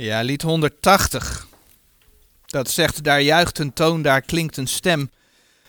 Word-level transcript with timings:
Ja, 0.00 0.20
lied 0.20 0.42
180. 0.42 1.46
Dat 2.46 2.70
zegt, 2.70 3.04
daar 3.04 3.22
juicht 3.22 3.58
een 3.58 3.72
toon, 3.72 4.02
daar 4.02 4.22
klinkt 4.22 4.56
een 4.56 4.66
stem. 4.66 5.10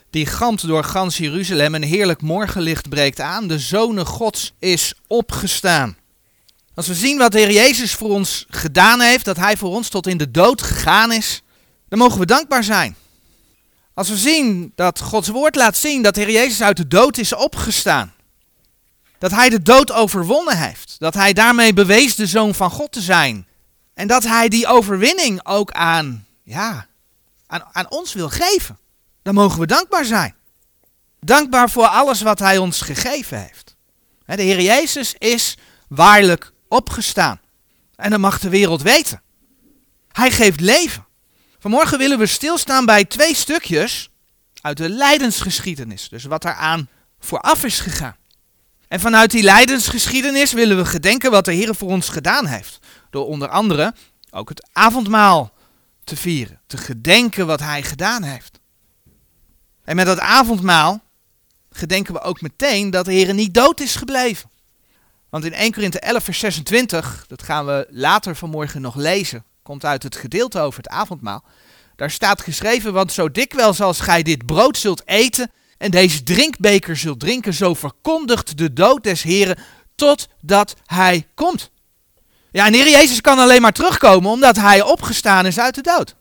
Die 0.09 0.25
gamt 0.25 0.67
door 0.67 0.83
gans 0.83 1.17
Jeruzalem, 1.17 1.75
een 1.75 1.83
heerlijk 1.83 2.21
morgenlicht 2.21 2.89
breekt 2.89 3.19
aan. 3.19 3.47
De 3.47 3.59
Zonen 3.59 4.05
Gods 4.05 4.53
is 4.59 4.93
opgestaan. 5.07 5.97
Als 6.73 6.87
we 6.87 6.93
zien 6.93 7.17
wat 7.17 7.31
de 7.31 7.39
Heer 7.39 7.51
Jezus 7.51 7.93
voor 7.93 8.09
ons 8.09 8.45
gedaan 8.49 9.01
heeft, 9.01 9.25
dat 9.25 9.37
Hij 9.37 9.57
voor 9.57 9.69
ons 9.69 9.89
tot 9.89 10.07
in 10.07 10.17
de 10.17 10.31
dood 10.31 10.61
gegaan 10.61 11.11
is, 11.11 11.41
dan 11.87 11.99
mogen 11.99 12.19
we 12.19 12.25
dankbaar 12.25 12.63
zijn. 12.63 12.95
Als 13.93 14.09
we 14.09 14.17
zien 14.17 14.71
dat 14.75 14.99
Gods 14.99 15.27
woord 15.27 15.55
laat 15.55 15.77
zien 15.77 16.01
dat 16.01 16.15
de 16.15 16.21
Heer 16.21 16.31
Jezus 16.31 16.61
uit 16.61 16.77
de 16.77 16.87
dood 16.87 17.17
is 17.17 17.35
opgestaan. 17.35 18.13
Dat 19.19 19.31
Hij 19.31 19.49
de 19.49 19.61
dood 19.61 19.91
overwonnen 19.91 20.57
heeft. 20.57 20.95
Dat 20.99 21.13
Hij 21.13 21.33
daarmee 21.33 21.73
bewees 21.73 22.15
de 22.15 22.27
Zoon 22.27 22.55
van 22.55 22.71
God 22.71 22.91
te 22.91 23.01
zijn. 23.01 23.47
En 23.99 24.07
dat 24.07 24.23
hij 24.23 24.49
die 24.49 24.67
overwinning 24.67 25.45
ook 25.45 25.71
aan, 25.71 26.25
ja, 26.43 26.87
aan, 27.47 27.63
aan 27.71 27.89
ons 27.89 28.13
wil 28.13 28.29
geven. 28.29 28.79
Dan 29.21 29.33
mogen 29.33 29.59
we 29.59 29.65
dankbaar 29.65 30.05
zijn. 30.05 30.35
Dankbaar 31.19 31.69
voor 31.69 31.87
alles 31.87 32.21
wat 32.21 32.39
hij 32.39 32.57
ons 32.57 32.81
gegeven 32.81 33.41
heeft. 33.41 33.75
De 34.25 34.41
Heer 34.41 34.61
Jezus 34.61 35.15
is 35.17 35.57
waarlijk 35.87 36.51
opgestaan. 36.67 37.39
En 37.95 38.09
dat 38.09 38.19
mag 38.19 38.39
de 38.39 38.49
wereld 38.49 38.81
weten. 38.81 39.21
Hij 40.11 40.31
geeft 40.31 40.59
leven. 40.59 41.05
Vanmorgen 41.59 41.97
willen 41.97 42.19
we 42.19 42.25
stilstaan 42.25 42.85
bij 42.85 43.05
twee 43.05 43.35
stukjes 43.35 44.09
uit 44.61 44.77
de 44.77 44.89
lijdensgeschiedenis. 44.89 46.09
Dus 46.09 46.23
wat 46.23 46.45
eraan 46.45 46.89
vooraf 47.19 47.63
is 47.63 47.79
gegaan. 47.79 48.15
En 48.87 48.99
vanuit 48.99 49.31
die 49.31 49.43
lijdensgeschiedenis 49.43 50.51
willen 50.51 50.77
we 50.77 50.85
gedenken 50.85 51.31
wat 51.31 51.45
de 51.45 51.53
Heer 51.53 51.75
voor 51.75 51.89
ons 51.89 52.09
gedaan 52.09 52.45
heeft. 52.45 52.79
Door 53.09 53.25
onder 53.25 53.47
andere 53.47 53.93
ook 54.29 54.49
het 54.49 54.69
avondmaal 54.73 55.53
te 56.03 56.15
vieren. 56.15 56.61
Te 56.67 56.77
gedenken 56.77 57.47
wat 57.47 57.59
hij 57.59 57.83
gedaan 57.83 58.23
heeft. 58.23 58.59
En 59.83 59.95
met 59.95 60.05
dat 60.05 60.19
avondmaal 60.19 61.01
gedenken 61.71 62.13
we 62.13 62.21
ook 62.21 62.41
meteen 62.41 62.89
dat 62.89 63.05
de 63.05 63.11
Heer 63.11 63.33
niet 63.33 63.53
dood 63.53 63.79
is 63.79 63.95
gebleven. 63.95 64.49
Want 65.29 65.45
in 65.45 65.53
1 65.53 65.71
Korinthe 65.71 65.99
11 65.99 66.23
vers 66.23 66.39
26, 66.39 67.25
dat 67.27 67.43
gaan 67.43 67.65
we 67.65 67.87
later 67.89 68.35
vanmorgen 68.35 68.81
nog 68.81 68.95
lezen, 68.95 69.43
komt 69.63 69.85
uit 69.85 70.03
het 70.03 70.15
gedeelte 70.15 70.59
over 70.59 70.77
het 70.83 70.91
avondmaal. 70.91 71.43
Daar 71.95 72.11
staat 72.11 72.41
geschreven, 72.41 72.93
want 72.93 73.11
zo 73.11 73.31
dikwijls 73.31 73.81
als 73.81 73.99
gij 73.99 74.23
dit 74.23 74.45
brood 74.45 74.77
zult 74.77 75.07
eten 75.07 75.51
en 75.77 75.91
deze 75.91 76.23
drinkbeker 76.23 76.97
zult 76.97 77.19
drinken, 77.19 77.53
zo 77.53 77.73
verkondigt 77.73 78.57
de 78.57 78.73
dood 78.73 79.03
des 79.03 79.23
Heren 79.23 79.57
totdat 79.95 80.75
hij 80.85 81.27
komt. 81.33 81.71
Ja, 82.51 82.65
en 82.65 82.73
Heer 82.73 82.89
Jezus 82.89 83.21
kan 83.21 83.39
alleen 83.39 83.61
maar 83.61 83.71
terugkomen 83.71 84.31
omdat 84.31 84.55
hij 84.55 84.81
opgestaan 84.81 85.45
is 85.45 85.59
uit 85.59 85.75
de 85.75 85.81
dood. 85.81 86.15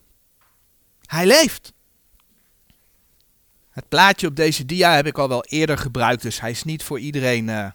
Hij 1.06 1.26
leeft. 1.26 1.72
Het 3.70 3.88
plaatje 3.88 4.26
op 4.26 4.36
deze 4.36 4.64
dia 4.64 4.94
heb 4.94 5.06
ik 5.06 5.18
al 5.18 5.28
wel 5.28 5.44
eerder 5.44 5.78
gebruikt, 5.78 6.22
dus 6.22 6.40
hij 6.40 6.50
is 6.50 6.64
niet 6.64 6.82
voor 6.82 6.98
iedereen 6.98 7.48
uh, 7.48 7.66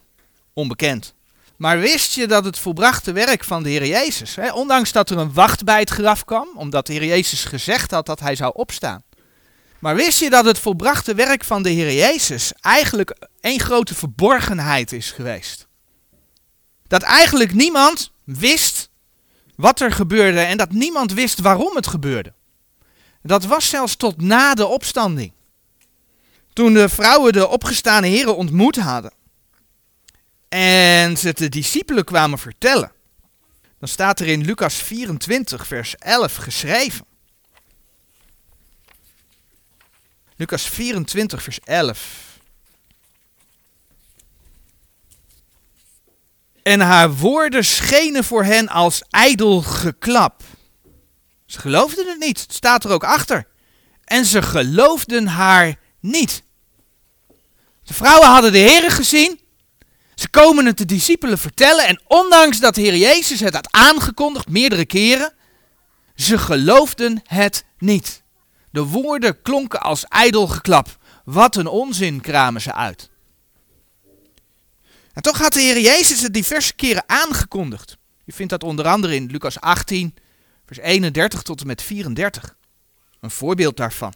onbekend. 0.53 1.13
Maar 1.57 1.79
wist 1.79 2.13
je 2.13 2.27
dat 2.27 2.45
het 2.45 2.59
volbrachte 2.59 3.11
werk 3.11 3.43
van 3.43 3.63
de 3.63 3.69
Heer 3.69 3.85
Jezus, 3.85 4.35
hè, 4.35 4.51
ondanks 4.51 4.91
dat 4.91 5.09
er 5.09 5.17
een 5.17 5.33
wacht 5.33 5.63
bij 5.63 5.79
het 5.79 5.89
graf 5.89 6.25
kwam, 6.25 6.47
omdat 6.55 6.87
de 6.87 6.93
Heer 6.93 7.05
Jezus 7.05 7.45
gezegd 7.45 7.91
had 7.91 8.05
dat 8.05 8.19
hij 8.19 8.35
zou 8.35 8.51
opstaan. 8.55 9.03
Maar 9.79 9.95
wist 9.95 10.19
je 10.19 10.29
dat 10.29 10.45
het 10.45 10.59
volbrachte 10.59 11.15
werk 11.15 11.43
van 11.43 11.63
de 11.63 11.69
Heer 11.69 11.93
Jezus 11.93 12.53
eigenlijk 12.61 13.17
één 13.39 13.59
grote 13.59 13.95
verborgenheid 13.95 14.91
is 14.91 15.11
geweest? 15.11 15.67
Dat 16.87 17.01
eigenlijk 17.01 17.53
niemand 17.53 18.12
wist 18.23 18.89
wat 19.55 19.79
er 19.79 19.91
gebeurde 19.91 20.39
en 20.39 20.57
dat 20.57 20.71
niemand 20.71 21.13
wist 21.13 21.39
waarom 21.39 21.75
het 21.75 21.88
gebeurde. 21.88 22.33
Dat 23.21 23.45
was 23.45 23.69
zelfs 23.69 23.95
tot 23.95 24.21
na 24.21 24.53
de 24.53 24.65
opstanding. 24.65 25.33
Toen 26.53 26.73
de 26.73 26.89
vrouwen 26.89 27.33
de 27.33 27.48
opgestane 27.48 28.08
heren 28.08 28.36
ontmoet 28.36 28.75
hadden 28.75 29.14
en 30.49 31.17
ze 31.17 31.33
de 31.33 31.49
discipelen 31.49 32.05
kwamen 32.05 32.39
vertellen, 32.39 32.92
dan 33.80 33.87
staat 33.87 34.20
er 34.20 34.27
in 34.27 34.45
Lucas 34.45 34.75
24, 34.75 35.67
vers 35.67 35.95
11 35.95 36.36
geschreven. 36.36 37.05
Lucas 40.36 40.69
24, 40.69 41.43
vers 41.43 41.59
11. 41.59 42.33
En 46.63 46.79
haar 46.79 47.13
woorden 47.15 47.65
schenen 47.65 48.23
voor 48.23 48.43
hen 48.43 48.67
als 48.67 49.03
ijdel 49.09 49.61
geklap. 49.61 50.41
Ze 51.45 51.59
geloofden 51.59 52.07
het 52.07 52.19
niet, 52.19 52.41
het 52.41 52.53
staat 52.53 52.83
er 52.83 52.91
ook 52.91 53.03
achter. 53.03 53.47
En 54.03 54.25
ze 54.25 54.41
geloofden 54.41 55.27
haar 55.27 55.75
niet. 55.99 56.43
De 57.83 57.93
vrouwen 57.93 58.27
hadden 58.27 58.51
de 58.51 58.57
Heer 58.57 58.91
gezien. 58.91 59.39
Ze 60.15 60.29
komen 60.29 60.65
het 60.65 60.77
de 60.77 60.85
discipelen 60.85 61.37
vertellen. 61.37 61.87
En 61.87 62.01
ondanks 62.07 62.59
dat 62.59 62.75
de 62.75 62.81
Heer 62.81 62.97
Jezus 62.97 63.39
het 63.39 63.53
had 63.53 63.71
aangekondigd 63.71 64.49
meerdere 64.49 64.85
keren, 64.85 65.33
ze 66.15 66.37
geloofden 66.37 67.21
het 67.23 67.65
niet. 67.77 68.23
De 68.71 68.83
woorden 68.83 69.41
klonken 69.41 69.81
als 69.81 70.05
ijdel 70.05 70.47
geklap. 70.47 70.97
Wat 71.25 71.55
een 71.55 71.67
onzin 71.67 72.21
kramen 72.21 72.61
ze 72.61 72.73
uit. 72.73 73.09
En 75.13 75.21
toch 75.21 75.37
had 75.37 75.53
de 75.53 75.59
Heer 75.59 75.79
Jezus 75.79 76.21
het 76.21 76.33
diverse 76.33 76.73
keren 76.73 77.03
aangekondigd. 77.05 77.97
U 78.25 78.31
vindt 78.31 78.51
dat 78.51 78.63
onder 78.63 78.87
andere 78.87 79.15
in 79.15 79.25
Lucas 79.31 79.59
18, 79.59 80.15
vers 80.65 80.79
31 80.79 81.41
tot 81.41 81.61
en 81.61 81.67
met 81.67 81.81
34. 81.81 82.55
Een 83.19 83.31
voorbeeld 83.31 83.77
daarvan. 83.77 84.13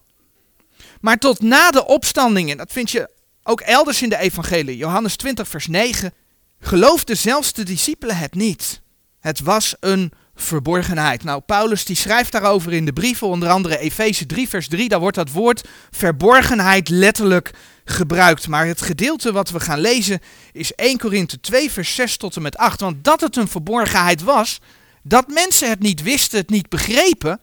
Maar 1.01 1.17
tot 1.17 1.41
na 1.41 1.71
de 1.71 1.85
opstanding, 1.85 2.51
en 2.51 2.57
dat 2.57 2.71
vind 2.71 2.91
je 2.91 3.09
ook 3.43 3.61
elders 3.61 4.01
in 4.01 4.09
de 4.09 4.17
evangelie, 4.17 4.77
Johannes 4.77 5.15
20, 5.15 5.47
vers 5.47 5.67
9, 5.67 6.13
geloofden 6.59 7.17
zelfs 7.17 7.53
de 7.53 7.63
discipelen 7.63 8.17
het 8.17 8.33
niet. 8.33 8.81
Het 9.19 9.39
was 9.39 9.75
een 9.79 10.11
verborgenheid. 10.41 11.23
Nou, 11.23 11.41
Paulus 11.41 11.85
die 11.85 11.95
schrijft 11.95 12.31
daarover 12.31 12.73
in 12.73 12.85
de 12.85 12.93
brieven, 12.93 13.27
onder 13.27 13.49
andere 13.49 13.77
Efeze 13.77 14.25
3, 14.25 14.49
vers 14.49 14.67
3, 14.67 14.89
daar 14.89 14.99
wordt 14.99 15.15
dat 15.15 15.31
woord 15.31 15.67
verborgenheid 15.91 16.89
letterlijk 16.89 17.51
gebruikt. 17.85 18.47
Maar 18.47 18.65
het 18.65 18.81
gedeelte 18.81 19.31
wat 19.31 19.49
we 19.49 19.59
gaan 19.59 19.79
lezen 19.79 20.19
is 20.51 20.75
1 20.75 20.97
Korinthe 20.97 21.39
2, 21.39 21.71
vers 21.71 21.95
6 21.95 22.17
tot 22.17 22.35
en 22.35 22.41
met 22.41 22.57
8. 22.57 22.79
Want 22.79 23.03
dat 23.03 23.21
het 23.21 23.35
een 23.35 23.47
verborgenheid 23.47 24.21
was, 24.21 24.59
dat 25.03 25.27
mensen 25.27 25.69
het 25.69 25.79
niet 25.79 26.03
wisten, 26.03 26.39
het 26.39 26.49
niet 26.49 26.69
begrepen, 26.69 27.39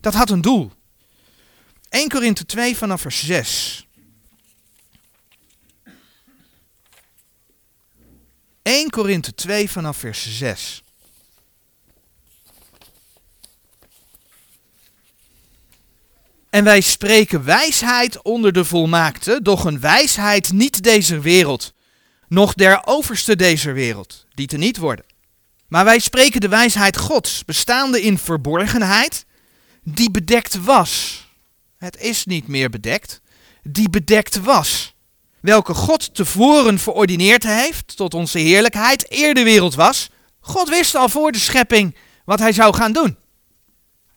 dat 0.00 0.14
had 0.14 0.30
een 0.30 0.40
doel. 0.40 0.72
1 1.88 2.08
Korinthe 2.08 2.46
2 2.46 2.76
vanaf 2.76 3.00
vers 3.00 3.26
6. 3.26 3.86
1 8.62 8.90
Korinthe 8.90 9.34
2 9.34 9.70
vanaf 9.70 9.96
vers 9.96 10.38
6. 10.38 10.82
En 16.50 16.64
wij 16.64 16.80
spreken 16.80 17.44
wijsheid 17.44 18.22
onder 18.22 18.52
de 18.52 18.64
volmaakte, 18.64 19.42
doch 19.42 19.64
een 19.64 19.80
wijsheid 19.80 20.52
niet 20.52 20.82
deze 20.82 21.20
wereld, 21.20 21.72
noch 22.28 22.54
der 22.54 22.80
overste 22.84 23.36
deze 23.36 23.72
wereld, 23.72 24.26
die 24.34 24.46
te 24.46 24.56
niet 24.56 24.76
worden. 24.76 25.04
Maar 25.68 25.84
wij 25.84 25.98
spreken 25.98 26.40
de 26.40 26.48
wijsheid 26.48 26.96
Gods, 26.96 27.44
bestaande 27.44 28.02
in 28.02 28.18
verborgenheid, 28.18 29.24
die 29.82 30.10
bedekt 30.10 30.64
was. 30.64 31.24
Het 31.76 31.96
is 32.00 32.24
niet 32.24 32.46
meer 32.48 32.70
bedekt, 32.70 33.20
die 33.62 33.90
bedekt 33.90 34.40
was. 34.40 34.94
Welke 35.40 35.74
God 35.74 36.14
tevoren 36.14 36.78
verordineerd 36.78 37.42
heeft 37.42 37.96
tot 37.96 38.14
onze 38.14 38.38
heerlijkheid, 38.38 39.12
eer 39.12 39.34
de 39.34 39.42
wereld 39.42 39.74
was. 39.74 40.08
God 40.40 40.68
wist 40.68 40.94
al 40.94 41.08
voor 41.08 41.32
de 41.32 41.38
schepping 41.38 41.96
wat 42.24 42.38
hij 42.38 42.52
zou 42.52 42.74
gaan 42.74 42.92
doen. 42.92 43.16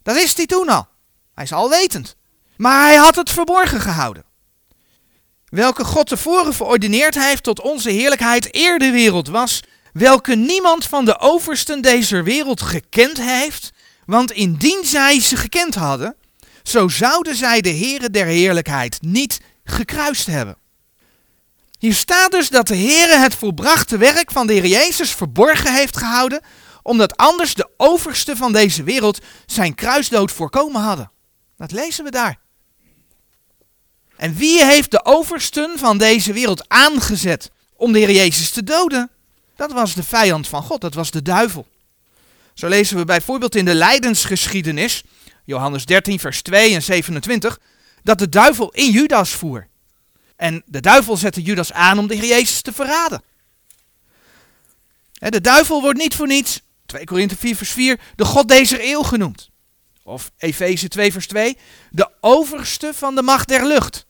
Dat 0.04 0.16
wist 0.16 0.38
hij 0.38 0.46
toen 0.46 0.70
al. 0.70 0.88
Hij 1.34 1.44
is 1.44 1.52
alwetend. 1.52 2.16
Maar 2.58 2.88
hij 2.88 2.96
had 2.96 3.16
het 3.16 3.30
verborgen 3.30 3.82
gehouden. 3.82 4.26
Welke 5.46 5.84
God 5.84 6.08
tevoren 6.08 6.54
verordineerd 6.54 7.16
heeft 7.16 7.44
tot 7.44 7.62
onze 7.62 7.90
heerlijkheid 7.90 8.56
eer 8.56 8.80
de 8.80 8.92
wereld 8.92 9.28
was, 9.28 9.64
welke 9.94 10.36
niemand 10.36 10.86
van 10.86 11.06
de 11.06 11.20
oversten 11.20 11.82
deze 11.82 12.22
wereld 12.22 12.62
gekend 12.62 13.18
heeft, 13.22 13.72
want 14.06 14.32
indien 14.32 14.82
zij 14.86 15.20
ze 15.20 15.36
gekend 15.36 15.76
hadden, 15.76 16.16
zo 16.64 16.88
zouden 16.88 17.36
zij 17.36 17.62
de 17.62 17.70
Heere 17.70 18.10
der 18.10 18.26
heerlijkheid 18.26 18.98
niet 19.02 19.40
gekruist 19.64 20.26
hebben. 20.26 20.58
Hier 21.80 21.94
staat 21.94 22.32
dus 22.32 22.50
dat 22.50 22.68
de 22.68 22.78
Heere 22.78 23.18
het 23.18 23.36
volbrachte 23.36 23.98
werk 23.98 24.32
van 24.32 24.48
de 24.48 24.54
Heer 24.54 24.66
Jezus 24.66 25.12
verborgen 25.12 25.74
heeft 25.74 25.98
gehouden, 25.98 26.42
omdat 26.84 27.18
anders 27.18 27.54
de 27.54 27.70
oversten 27.78 28.38
van 28.38 28.52
deze 28.52 28.84
wereld 28.84 29.20
zijn 29.46 29.76
kruisdood 29.76 30.32
voorkomen 30.32 30.82
hadden. 30.82 31.12
Dat 31.58 31.72
lezen 31.72 32.04
we 32.04 32.12
daar. 32.12 32.43
En 34.24 34.36
wie 34.36 34.66
heeft 34.66 34.92
de 34.92 35.06
oversten 35.06 35.80
van 35.80 35.98
deze 35.98 36.34
wereld 36.34 36.66
aangezet 36.68 37.52
om 37.76 37.92
de 37.92 38.00
Heer 38.00 38.12
Jezus 38.12 38.50
te 38.50 38.64
doden? 38.64 39.10
Dat 39.56 39.72
was 39.72 39.94
de 39.94 40.04
vijand 40.04 40.48
van 40.48 40.64
God, 40.64 40.82
dat 40.82 40.94
was 40.94 41.12
de 41.12 41.22
duivel. 41.22 41.68
Zo 42.54 42.68
lezen 42.68 42.98
we 42.98 43.06
bijvoorbeeld 43.06 43.56
in 43.56 43.66
de 43.66 43.76
lijdensgeschiedenis, 43.76 45.04
Johannes 45.46 45.86
13, 45.86 46.20
vers 46.20 46.42
2 46.42 46.74
en 46.74 46.82
27, 46.82 47.60
dat 48.04 48.18
de 48.18 48.30
duivel 48.30 48.72
in 48.72 48.92
Judas 48.92 49.32
voer. 49.32 49.68
En 50.36 50.64
de 50.66 50.80
duivel 50.80 51.18
zette 51.18 51.42
Judas 51.42 51.74
aan 51.74 52.00
om 52.00 52.08
de 52.08 52.16
Heer 52.16 52.30
Jezus 52.30 52.62
te 52.62 52.74
verraden. 52.74 53.24
De 55.14 55.42
duivel 55.42 55.82
wordt 55.82 56.00
niet 56.00 56.16
voor 56.16 56.28
niets, 56.28 56.62
2 56.86 57.04
Korinthe 57.04 57.38
4, 57.38 57.56
vers 57.56 57.72
4, 57.72 58.00
de 58.16 58.26
God 58.26 58.48
deze 58.48 58.92
eeuw 58.92 59.02
genoemd. 59.02 59.50
Of 60.04 60.32
Efeze 60.38 60.88
2, 60.88 61.12
vers 61.12 61.28
2, 61.28 61.58
de 61.92 62.10
overste 62.20 62.92
van 62.94 63.16
de 63.16 63.22
macht 63.22 63.48
der 63.48 63.68
lucht. 63.68 64.06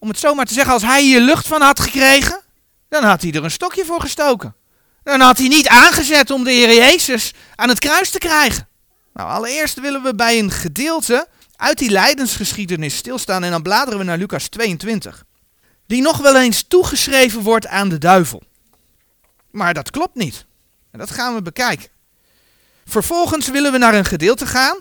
Om 0.00 0.08
het 0.08 0.18
zomaar 0.18 0.44
te 0.44 0.52
zeggen, 0.52 0.72
als 0.72 0.82
hij 0.82 1.02
hier 1.02 1.20
lucht 1.20 1.46
van 1.46 1.60
had 1.60 1.80
gekregen, 1.80 2.40
dan 2.88 3.04
had 3.04 3.22
hij 3.22 3.32
er 3.32 3.44
een 3.44 3.50
stokje 3.50 3.84
voor 3.84 4.00
gestoken. 4.00 4.54
Dan 5.02 5.20
had 5.20 5.38
hij 5.38 5.48
niet 5.48 5.68
aangezet 5.68 6.30
om 6.30 6.44
de 6.44 6.50
Heer 6.50 6.74
Jezus 6.74 7.34
aan 7.54 7.68
het 7.68 7.78
kruis 7.78 8.10
te 8.10 8.18
krijgen. 8.18 8.68
Nou, 9.12 9.30
allereerst 9.30 9.80
willen 9.80 10.02
we 10.02 10.14
bij 10.14 10.38
een 10.38 10.50
gedeelte 10.50 11.28
uit 11.56 11.78
die 11.78 11.90
lijdensgeschiedenis 11.90 12.96
stilstaan 12.96 13.44
en 13.44 13.50
dan 13.50 13.62
bladeren 13.62 13.98
we 13.98 14.04
naar 14.04 14.18
Lucas 14.18 14.48
22. 14.48 15.24
Die 15.86 16.02
nog 16.02 16.18
wel 16.18 16.36
eens 16.36 16.62
toegeschreven 16.68 17.42
wordt 17.42 17.66
aan 17.66 17.88
de 17.88 17.98
duivel. 17.98 18.42
Maar 19.50 19.74
dat 19.74 19.90
klopt 19.90 20.14
niet. 20.14 20.46
En 20.90 20.98
dat 20.98 21.10
gaan 21.10 21.34
we 21.34 21.42
bekijken. 21.42 21.88
Vervolgens 22.84 23.48
willen 23.48 23.72
we 23.72 23.78
naar 23.78 23.94
een 23.94 24.04
gedeelte 24.04 24.46
gaan. 24.46 24.78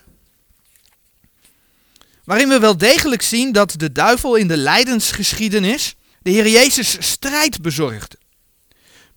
Waarin 2.30 2.50
we 2.50 2.60
wel 2.60 2.78
degelijk 2.78 3.22
zien 3.22 3.52
dat 3.52 3.74
de 3.78 3.92
duivel 3.92 4.36
in 4.36 4.48
de 4.48 4.58
lijdensgeschiedenis 4.58 5.96
de 6.22 6.30
Heer 6.30 6.48
Jezus 6.48 6.98
strijd 7.00 7.62
bezorgde. 7.62 8.18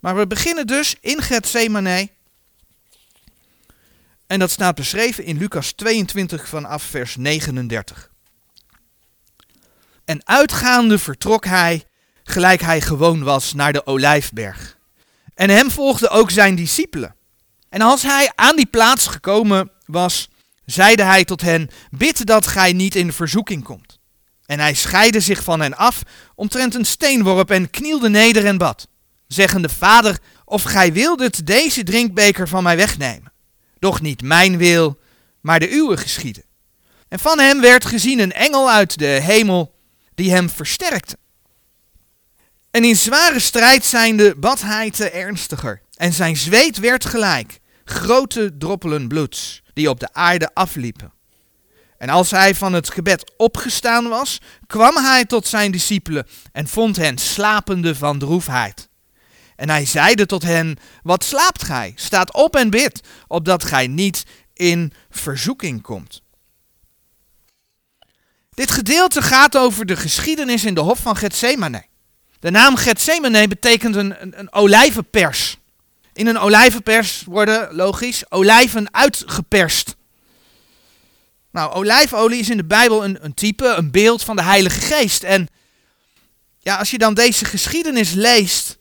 Maar 0.00 0.16
we 0.16 0.26
beginnen 0.26 0.66
dus 0.66 0.96
in 1.00 1.22
Gethsemane. 1.22 2.10
En 4.26 4.38
dat 4.38 4.50
staat 4.50 4.74
beschreven 4.74 5.24
in 5.24 5.38
Lucas 5.38 5.72
22 5.72 6.48
vanaf 6.48 6.82
vers 6.82 7.16
39. 7.16 8.10
En 10.04 10.26
uitgaande 10.26 10.98
vertrok 10.98 11.44
hij, 11.44 11.84
gelijk 12.24 12.60
hij 12.60 12.80
gewoon 12.80 13.22
was, 13.22 13.52
naar 13.52 13.72
de 13.72 13.86
Olijfberg. 13.86 14.78
En 15.34 15.50
hem 15.50 15.70
volgden 15.70 16.10
ook 16.10 16.30
zijn 16.30 16.54
discipelen. 16.54 17.14
En 17.68 17.80
als 17.80 18.02
hij 18.02 18.32
aan 18.34 18.56
die 18.56 18.66
plaats 18.66 19.06
gekomen 19.06 19.70
was, 19.86 20.28
zeide 20.72 21.02
hij 21.02 21.24
tot 21.24 21.40
hen: 21.40 21.70
Bid 21.90 22.26
dat 22.26 22.46
gij 22.46 22.72
niet 22.72 22.94
in 22.94 23.12
verzoeking 23.12 23.64
komt. 23.64 23.98
En 24.46 24.58
hij 24.58 24.74
scheidde 24.74 25.20
zich 25.20 25.42
van 25.42 25.60
hen 25.60 25.76
af, 25.76 26.02
omtrent 26.34 26.74
een 26.74 26.84
steenworp 26.84 27.50
en 27.50 27.70
knielde 27.70 28.08
neder 28.08 28.46
en 28.46 28.58
bad, 28.58 28.88
zeggende: 29.26 29.68
Vader, 29.68 30.18
of 30.44 30.62
gij 30.62 30.92
wildet 30.92 31.46
deze 31.46 31.82
drinkbeker 31.82 32.48
van 32.48 32.62
mij 32.62 32.76
wegnemen. 32.76 33.32
Doch 33.78 34.00
niet 34.00 34.22
mijn 34.22 34.56
wil, 34.56 34.98
maar 35.40 35.60
de 35.60 35.72
uwe 35.72 35.96
geschieden. 35.96 36.44
En 37.08 37.18
van 37.18 37.38
hem 37.38 37.60
werd 37.60 37.84
gezien 37.84 38.18
een 38.18 38.32
engel 38.32 38.70
uit 38.70 38.98
de 38.98 39.06
hemel, 39.06 39.74
die 40.14 40.30
hem 40.30 40.50
versterkte. 40.50 41.16
En 42.70 42.84
in 42.84 42.96
zware 42.96 43.38
strijd 43.38 43.84
zijnde 43.84 44.34
bad 44.36 44.60
hij 44.60 44.90
te 44.90 45.10
ernstiger, 45.10 45.82
en 45.96 46.12
zijn 46.12 46.36
zweet 46.36 46.78
werd 46.78 47.04
gelijk, 47.04 47.58
grote 47.84 48.56
droppelen 48.58 49.08
bloeds, 49.08 49.61
die 49.72 49.90
op 49.90 50.00
de 50.00 50.12
aarde 50.12 50.50
afliepen. 50.54 51.12
En 51.98 52.08
als 52.08 52.30
hij 52.30 52.54
van 52.54 52.72
het 52.72 52.90
gebed 52.90 53.32
opgestaan 53.36 54.08
was, 54.08 54.40
kwam 54.66 54.96
hij 54.96 55.24
tot 55.24 55.46
zijn 55.46 55.70
discipelen 55.70 56.26
en 56.52 56.68
vond 56.68 56.96
hen 56.96 57.18
slapende 57.18 57.94
van 57.94 58.18
droefheid. 58.18 58.88
En 59.56 59.68
hij 59.68 59.86
zeide 59.86 60.26
tot 60.26 60.42
hen, 60.42 60.76
wat 61.02 61.24
slaapt 61.24 61.64
gij? 61.64 61.92
Staat 61.96 62.32
op 62.32 62.56
en 62.56 62.70
bid, 62.70 63.00
opdat 63.26 63.64
gij 63.64 63.86
niet 63.86 64.24
in 64.54 64.92
verzoeking 65.10 65.82
komt. 65.82 66.22
Dit 68.50 68.70
gedeelte 68.70 69.22
gaat 69.22 69.56
over 69.56 69.86
de 69.86 69.96
geschiedenis 69.96 70.64
in 70.64 70.74
de 70.74 70.80
hof 70.80 70.98
van 70.98 71.16
Gethsemane. 71.16 71.84
De 72.38 72.50
naam 72.50 72.76
Gethsemane 72.76 73.48
betekent 73.48 73.96
een, 73.96 74.22
een, 74.22 74.38
een 74.38 74.52
olijvenpers. 74.52 75.58
In 76.12 76.26
een 76.26 76.38
olijvenpers 76.38 77.22
worden, 77.26 77.74
logisch, 77.74 78.30
olijven 78.30 78.94
uitgeperst. 78.94 79.96
Nou, 81.50 81.72
olijfolie 81.72 82.40
is 82.40 82.50
in 82.50 82.56
de 82.56 82.64
Bijbel 82.64 83.04
een, 83.04 83.24
een 83.24 83.34
type, 83.34 83.66
een 83.66 83.90
beeld 83.90 84.22
van 84.22 84.36
de 84.36 84.42
Heilige 84.42 84.80
Geest. 84.80 85.22
En 85.22 85.48
ja, 86.58 86.76
als 86.76 86.90
je 86.90 86.98
dan 86.98 87.14
deze 87.14 87.44
geschiedenis 87.44 88.12
leest, 88.12 88.78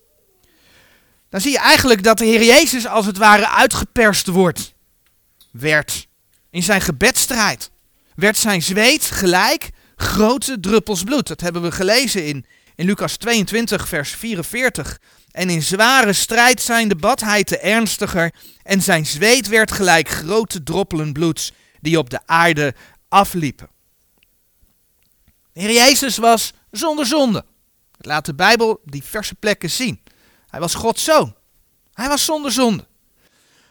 dan 1.30 1.42
zie 1.42 1.52
je 1.52 1.60
eigenlijk 1.60 2.04
dat 2.04 2.18
de 2.18 2.26
Heer 2.26 2.44
Jezus 2.44 2.88
als 2.88 3.06
het 3.06 3.18
ware 3.18 3.50
uitgeperst 3.50 4.28
wordt. 4.28 4.74
Werd. 5.52 6.08
In 6.50 6.64
zijn 6.64 6.82
gebedstrijd. 6.82 7.72
Werd 8.16 8.38
zijn 8.38 8.62
zweet 8.62 9.04
gelijk 9.04 9.70
grote 9.96 10.60
druppels 10.60 11.04
bloed. 11.04 11.28
Dat 11.28 11.42
hebben 11.42 11.62
we 11.62 11.72
gelezen 11.72 12.26
in, 12.26 12.46
in 12.76 12.86
Lucas 12.86 13.16
22, 13.16 13.88
vers 13.88 14.12
44. 14.12 15.00
En 15.32 15.50
in 15.50 15.62
zware 15.62 16.14
strijd 16.14 16.62
zijn 16.62 16.88
de 16.88 16.96
bad 16.96 17.20
hij 17.20 17.44
te 17.44 17.58
ernstiger. 17.58 18.34
En 18.64 18.82
zijn 18.82 19.06
zweet 19.06 19.48
werd 19.48 19.72
gelijk 19.72 20.10
grote 20.10 20.64
droppelen 20.64 21.14
bloeds 21.14 21.52
die 21.82 21.98
op 21.98 22.10
de 22.10 22.20
aarde 22.26 22.74
afliepen. 23.10 23.70
De 25.54 25.62
Heer 25.62 25.74
Jezus 25.74 26.18
was 26.18 26.54
zonder 26.72 27.06
zonde. 27.06 27.46
Dat 27.98 28.06
laat 28.06 28.26
de 28.26 28.36
Bijbel 28.36 28.82
diverse 28.86 29.36
plekken 29.36 29.70
zien. 29.70 30.02
Hij 30.48 30.60
was 30.60 30.74
Gods 30.74 31.04
zoon. 31.04 31.36
Hij 31.94 32.08
was 32.08 32.26
zonder 32.26 32.52
zonde. 32.52 32.88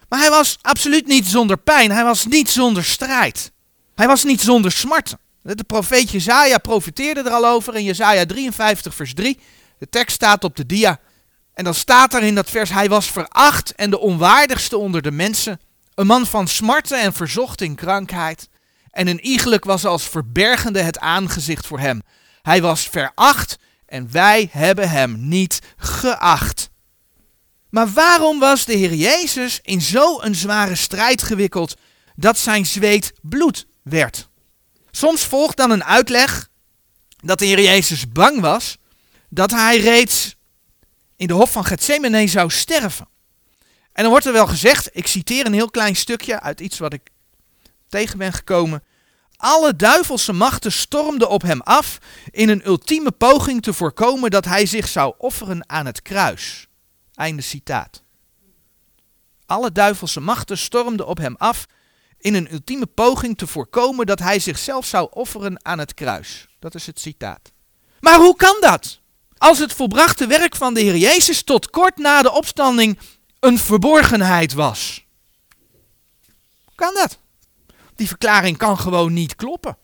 Maar 0.08 0.20
hij 0.20 0.30
was 0.30 0.58
absoluut 0.62 1.06
niet 1.06 1.26
zonder 1.26 1.58
pijn. 1.58 1.90
Hij 1.90 2.04
was 2.04 2.26
niet 2.26 2.50
zonder 2.50 2.84
strijd. 2.84 3.52
Hij 3.94 4.06
was 4.06 4.24
niet 4.24 4.40
zonder 4.40 4.72
smarten. 4.72 5.18
De 5.42 5.64
profeet 5.64 6.10
Jezaja 6.10 6.58
profeteerde 6.58 7.20
er 7.20 7.30
al 7.30 7.46
over 7.46 7.76
in 7.76 7.84
Jezaja 7.84 8.26
53 8.26 8.94
vers 8.94 9.14
3. 9.14 9.38
De 9.78 9.88
tekst 9.88 10.14
staat 10.14 10.44
op 10.44 10.56
de 10.56 10.66
dia. 10.66 11.00
En 11.60 11.66
dan 11.66 11.74
staat 11.74 12.14
er 12.14 12.22
in 12.22 12.34
dat 12.34 12.50
vers, 12.50 12.70
hij 12.70 12.88
was 12.88 13.10
veracht 13.10 13.74
en 13.74 13.90
de 13.90 13.98
onwaardigste 13.98 14.76
onder 14.76 15.02
de 15.02 15.10
mensen. 15.10 15.60
Een 15.94 16.06
man 16.06 16.26
van 16.26 16.48
smarten 16.48 17.00
en 17.00 17.12
verzocht 17.12 17.60
in 17.60 17.74
krankheid. 17.74 18.48
En 18.90 19.06
een 19.06 19.20
iegelijk 19.20 19.64
was 19.64 19.84
als 19.84 20.08
verbergende 20.08 20.80
het 20.82 20.98
aangezicht 20.98 21.66
voor 21.66 21.78
hem. 21.78 22.02
Hij 22.42 22.62
was 22.62 22.88
veracht 22.88 23.58
en 23.86 24.12
wij 24.12 24.48
hebben 24.52 24.90
hem 24.90 25.28
niet 25.28 25.58
geacht. 25.76 26.70
Maar 27.70 27.88
waarom 27.88 28.38
was 28.38 28.64
de 28.64 28.74
Heer 28.74 28.94
Jezus 28.94 29.58
in 29.62 29.80
zo'n 29.80 30.34
zware 30.34 30.74
strijd 30.74 31.22
gewikkeld 31.22 31.76
dat 32.16 32.38
zijn 32.38 32.66
zweet 32.66 33.12
bloed 33.22 33.66
werd? 33.82 34.28
Soms 34.90 35.22
volgt 35.22 35.56
dan 35.56 35.70
een 35.70 35.84
uitleg 35.84 36.48
dat 37.16 37.38
de 37.38 37.46
Heer 37.46 37.62
Jezus 37.62 38.08
bang 38.08 38.40
was 38.40 38.76
dat 39.28 39.50
hij 39.50 39.80
reeds 39.80 40.38
in 41.20 41.26
de 41.26 41.32
hof 41.32 41.52
van 41.52 41.64
Gethsemane 41.64 42.26
zou 42.26 42.50
sterven. 42.50 43.08
En 43.92 44.02
dan 44.02 44.10
wordt 44.10 44.26
er 44.26 44.32
wel 44.32 44.46
gezegd, 44.46 44.88
ik 44.92 45.06
citeer 45.06 45.46
een 45.46 45.52
heel 45.52 45.70
klein 45.70 45.96
stukje 45.96 46.40
uit 46.40 46.60
iets 46.60 46.78
wat 46.78 46.92
ik 46.92 47.10
tegen 47.88 48.18
ben 48.18 48.32
gekomen. 48.32 48.84
Alle 49.36 49.76
duivelse 49.76 50.32
machten 50.32 50.72
stormden 50.72 51.28
op 51.28 51.42
hem 51.42 51.60
af 51.60 51.98
in 52.30 52.48
een 52.48 52.66
ultieme 52.66 53.10
poging 53.10 53.62
te 53.62 53.72
voorkomen 53.72 54.30
dat 54.30 54.44
hij 54.44 54.66
zich 54.66 54.88
zou 54.88 55.14
offeren 55.18 55.68
aan 55.68 55.86
het 55.86 56.02
kruis. 56.02 56.66
Einde 57.14 57.42
citaat. 57.42 58.02
Alle 59.46 59.72
duivelse 59.72 60.20
machten 60.20 60.58
stormden 60.58 61.06
op 61.06 61.18
hem 61.18 61.34
af 61.38 61.66
in 62.18 62.34
een 62.34 62.52
ultieme 62.52 62.86
poging 62.86 63.38
te 63.38 63.46
voorkomen 63.46 64.06
dat 64.06 64.18
hij 64.18 64.38
zichzelf 64.38 64.86
zou 64.86 65.08
offeren 65.10 65.64
aan 65.64 65.78
het 65.78 65.94
kruis. 65.94 66.46
Dat 66.58 66.74
is 66.74 66.86
het 66.86 67.00
citaat. 67.00 67.52
Maar 68.00 68.18
hoe 68.18 68.36
kan 68.36 68.56
dat? 68.60 68.99
Als 69.40 69.58
het 69.58 69.72
volbrachte 69.72 70.26
werk 70.26 70.56
van 70.56 70.74
de 70.74 70.80
Heer 70.80 70.96
Jezus 70.96 71.42
tot 71.42 71.70
kort 71.70 71.96
na 71.96 72.22
de 72.22 72.32
opstanding 72.32 72.98
een 73.38 73.58
verborgenheid 73.58 74.52
was. 74.52 75.04
Kan 76.74 76.94
dat? 76.94 77.18
Die 77.94 78.08
verklaring 78.08 78.56
kan 78.56 78.78
gewoon 78.78 79.12
niet 79.12 79.36
kloppen. 79.36 79.76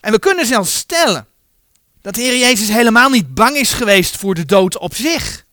En 0.00 0.12
we 0.12 0.18
kunnen 0.18 0.46
zelfs 0.46 0.74
stellen 0.74 1.26
dat 2.00 2.14
de 2.14 2.20
Heer 2.20 2.38
Jezus 2.38 2.68
helemaal 2.68 3.10
niet 3.10 3.34
bang 3.34 3.56
is 3.56 3.72
geweest 3.72 4.16
voor 4.16 4.34
de 4.34 4.44
dood 4.44 4.78
op 4.78 4.94
zich. 4.94 5.46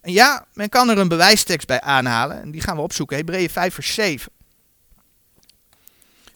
En 0.00 0.12
ja, 0.12 0.46
men 0.52 0.68
kan 0.68 0.88
er 0.88 0.98
een 0.98 1.08
bewijstekst 1.08 1.66
bij 1.66 1.80
aanhalen. 1.80 2.42
En 2.42 2.50
die 2.50 2.60
gaan 2.60 2.76
we 2.76 2.82
opzoeken. 2.82 3.16
Hebreeën 3.16 3.50
5 3.50 3.74
vers 3.74 3.94
7. 3.94 4.32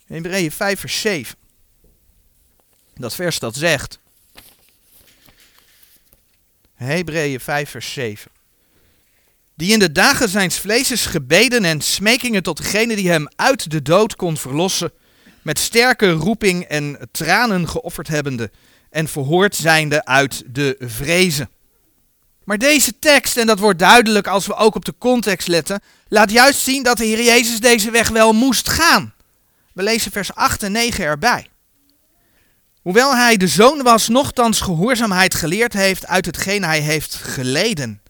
Hebreeën 0.06 0.52
5 0.52 0.80
vers 0.80 1.00
7. 1.00 1.36
Dat 2.94 3.14
vers 3.14 3.38
dat 3.38 3.54
zegt. 3.56 4.02
Hebreeën 6.74 7.40
5 7.40 7.70
vers 7.70 7.92
7. 7.92 8.30
Die 9.56 9.72
in 9.72 9.78
de 9.78 9.92
dagen 9.92 10.28
zijns 10.28 10.58
vleeses 10.58 11.06
gebeden 11.06 11.64
en 11.64 11.80
smekingen 11.80 12.42
tot 12.42 12.56
degene 12.56 12.96
die 12.96 13.10
hem 13.10 13.28
uit 13.36 13.70
de 13.70 13.82
dood 13.82 14.16
kon 14.16 14.36
verlossen, 14.36 14.92
met 15.42 15.58
sterke 15.58 16.10
roeping 16.10 16.64
en 16.64 17.08
tranen 17.12 17.68
geofferd 17.68 18.08
hebbende 18.08 18.50
en 18.90 19.08
verhoord 19.08 19.56
zijnde 19.56 20.04
uit 20.04 20.42
de 20.46 20.76
vrezen. 20.78 21.50
Maar 22.44 22.58
deze 22.58 22.98
tekst, 22.98 23.36
en 23.36 23.46
dat 23.46 23.58
wordt 23.58 23.78
duidelijk 23.78 24.26
als 24.26 24.46
we 24.46 24.54
ook 24.54 24.74
op 24.74 24.84
de 24.84 24.94
context 24.98 25.48
letten, 25.48 25.80
laat 26.08 26.30
juist 26.30 26.60
zien 26.60 26.82
dat 26.82 26.96
de 26.96 27.04
Heer 27.04 27.22
Jezus 27.22 27.60
deze 27.60 27.90
weg 27.90 28.08
wel 28.08 28.32
moest 28.32 28.68
gaan. 28.68 29.14
We 29.72 29.82
lezen 29.82 30.12
vers 30.12 30.34
8 30.34 30.62
en 30.62 30.72
9 30.72 31.04
erbij. 31.04 31.48
Hoewel 32.84 33.16
hij 33.16 33.36
de 33.36 33.48
zoon 33.48 33.82
was, 33.82 34.08
nochtans 34.08 34.60
gehoorzaamheid 34.60 35.34
geleerd 35.34 35.72
heeft 35.72 36.06
uit 36.06 36.26
hetgeen 36.26 36.64
hij 36.64 36.80
heeft 36.80 37.14
geleden. 37.14 38.02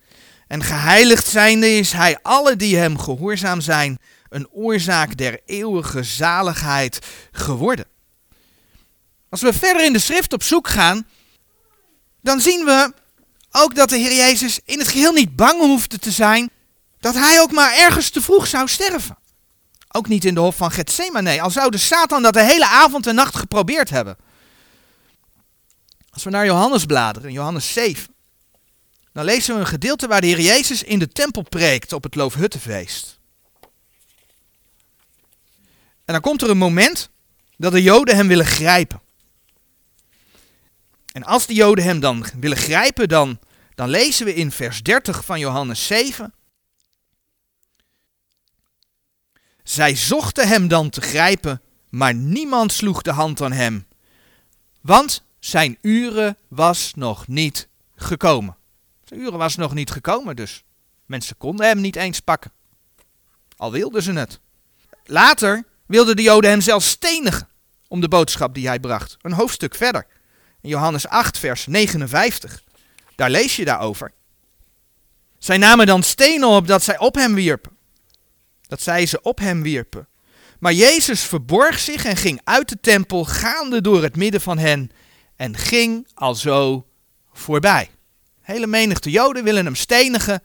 En 0.49 0.63
geheiligd 0.63 1.27
zijnde 1.27 1.77
is 1.77 1.93
hij 1.93 2.19
alle 2.23 2.57
die 2.57 2.77
hem 2.77 2.99
gehoorzaam 2.99 3.61
zijn, 3.61 3.99
een 4.29 4.49
oorzaak 4.51 5.17
der 5.17 5.41
eeuwige 5.47 6.03
zaligheid 6.03 6.99
geworden. 7.33 7.85
Als 9.29 9.43
we 9.43 9.53
verder 9.53 9.85
in 9.85 9.93
de 9.93 9.99
schrift 9.99 10.33
op 10.33 10.43
zoek 10.43 10.69
gaan, 10.69 11.07
dan 12.23 12.41
zien 12.41 12.65
we 12.65 12.93
ook 13.51 13.75
dat 13.75 13.89
de 13.89 13.97
Heer 13.97 14.15
Jezus 14.15 14.61
in 14.65 14.79
het 14.79 14.89
geheel 14.89 15.13
niet 15.13 15.37
bang 15.37 15.61
hoefde 15.61 15.99
te 15.99 16.11
zijn 16.11 16.51
dat 17.01 17.15
hij 17.15 17.41
ook 17.41 17.53
maar 17.53 17.77
ergens 17.77 18.11
te 18.11 18.23
vroeg 18.23 18.47
zou 18.47 18.69
sterven. 18.69 19.19
Ook 19.89 20.09
niet 20.09 20.25
in 20.25 20.35
de 20.35 20.41
hof 20.41 20.57
van 20.57 20.71
Gethsemane, 20.71 21.43
al 21.43 21.51
zou 21.51 21.71
de 21.71 21.79
Satan 21.79 22.23
dat 22.23 22.33
de 22.33 22.43
hele 22.43 22.67
avond 22.67 23.07
en 23.07 23.15
nacht 23.15 23.37
geprobeerd 23.37 23.91
hebben. 23.91 24.17
Als 26.15 26.25
we 26.25 26.31
naar 26.31 26.45
Johannes 26.45 26.85
bladeren, 26.85 27.33
Johannes 27.33 27.73
7, 27.73 28.15
dan 29.13 29.25
lezen 29.25 29.55
we 29.55 29.61
een 29.61 29.67
gedeelte 29.67 30.07
waar 30.07 30.21
de 30.21 30.27
Heer 30.27 30.41
Jezus 30.41 30.83
in 30.83 30.99
de 30.99 31.09
tempel 31.09 31.43
preekt 31.43 31.93
op 31.93 32.03
het 32.03 32.15
Loofhuttenfeest. 32.15 33.19
En 36.05 36.13
dan 36.13 36.21
komt 36.21 36.43
er 36.43 36.51
een 36.51 36.59
moment 36.59 37.11
dat 37.57 37.73
de 37.73 37.83
Joden 37.83 38.17
hem 38.17 38.29
willen 38.29 38.47
grijpen. 38.47 39.01
En 41.13 41.25
als 41.25 41.47
de 41.47 41.55
Joden 41.55 41.85
hem 41.85 42.01
dan 42.01 42.27
willen 42.41 42.57
grijpen, 42.57 43.09
dan, 43.09 43.39
dan 43.75 43.89
lezen 43.89 44.27
we 44.27 44.35
in 44.35 44.51
vers 44.51 44.83
30 44.83 45.25
van 45.25 45.39
Johannes 45.39 45.87
7. 45.87 46.35
Zij 49.63 49.97
zochten 49.97 50.49
hem 50.49 50.69
dan 50.69 50.91
te 50.91 51.01
grijpen, 51.01 51.63
maar 51.91 52.15
niemand 52.15 52.73
sloeg 52.73 53.03
de 53.03 53.13
hand 53.13 53.41
aan 53.41 53.53
hem, 53.53 53.87
want 54.81 55.23
zijn 55.47 55.79
uren 55.81 56.37
was 56.49 56.93
nog 56.95 57.29
niet 57.29 57.69
gekomen. 57.97 58.57
Zijn 59.05 59.21
uren 59.21 59.39
was 59.39 59.57
nog 59.57 59.75
niet 59.75 59.91
gekomen, 59.91 60.37
dus 60.37 60.65
mensen 61.07 61.37
konden 61.37 61.67
hem 61.67 61.81
niet 61.81 61.97
eens 61.97 62.21
pakken. 62.21 62.53
Al 63.57 63.73
wilden 63.73 64.03
ze 64.03 64.13
het. 64.13 64.41
Later 65.05 65.65
wilden 65.87 66.17
de 66.17 66.23
Joden 66.23 66.51
hem 66.51 66.61
zelfs 66.61 66.89
stenigen 66.89 67.49
om 67.89 68.01
de 68.01 68.09
boodschap 68.09 68.55
die 68.55 68.67
hij 68.67 68.81
bracht. 68.81 69.17
Een 69.21 69.33
hoofdstuk 69.33 69.75
verder. 69.75 70.07
In 70.61 70.69
Johannes 70.69 71.07
8, 71.07 71.39
vers 71.39 71.67
59. 71.67 72.63
Daar 73.15 73.31
lees 73.31 73.57
je 73.57 73.65
daarover. 73.65 74.13
Zij 75.39 75.57
namen 75.59 75.87
dan 75.87 76.03
stenen 76.03 76.49
op 76.49 76.67
dat 76.67 76.83
zij 76.83 76.99
op 76.99 77.15
hem 77.15 77.35
wierpen. 77.35 77.77
Dat 78.63 78.83
zij 78.83 79.07
ze 79.07 79.23
op 79.23 79.39
hem 79.39 79.63
wierpen. 79.63 80.09
Maar 80.59 80.73
Jezus 80.73 81.23
verborg 81.23 81.79
zich 81.79 82.05
en 82.05 82.17
ging 82.17 82.41
uit 82.45 82.69
de 82.69 82.81
tempel, 82.81 83.25
gaande 83.25 83.81
door 83.81 84.03
het 84.03 84.17
midden 84.17 84.41
van 84.41 84.59
hen, 84.59 84.91
en 85.37 85.57
ging 85.57 86.07
alzo 86.15 86.87
voorbij. 87.33 87.91
Hele 88.41 88.67
menigte 88.67 89.11
Joden 89.11 89.45
willen 89.45 89.65
hem 89.65 89.75
stenigen, 89.75 90.43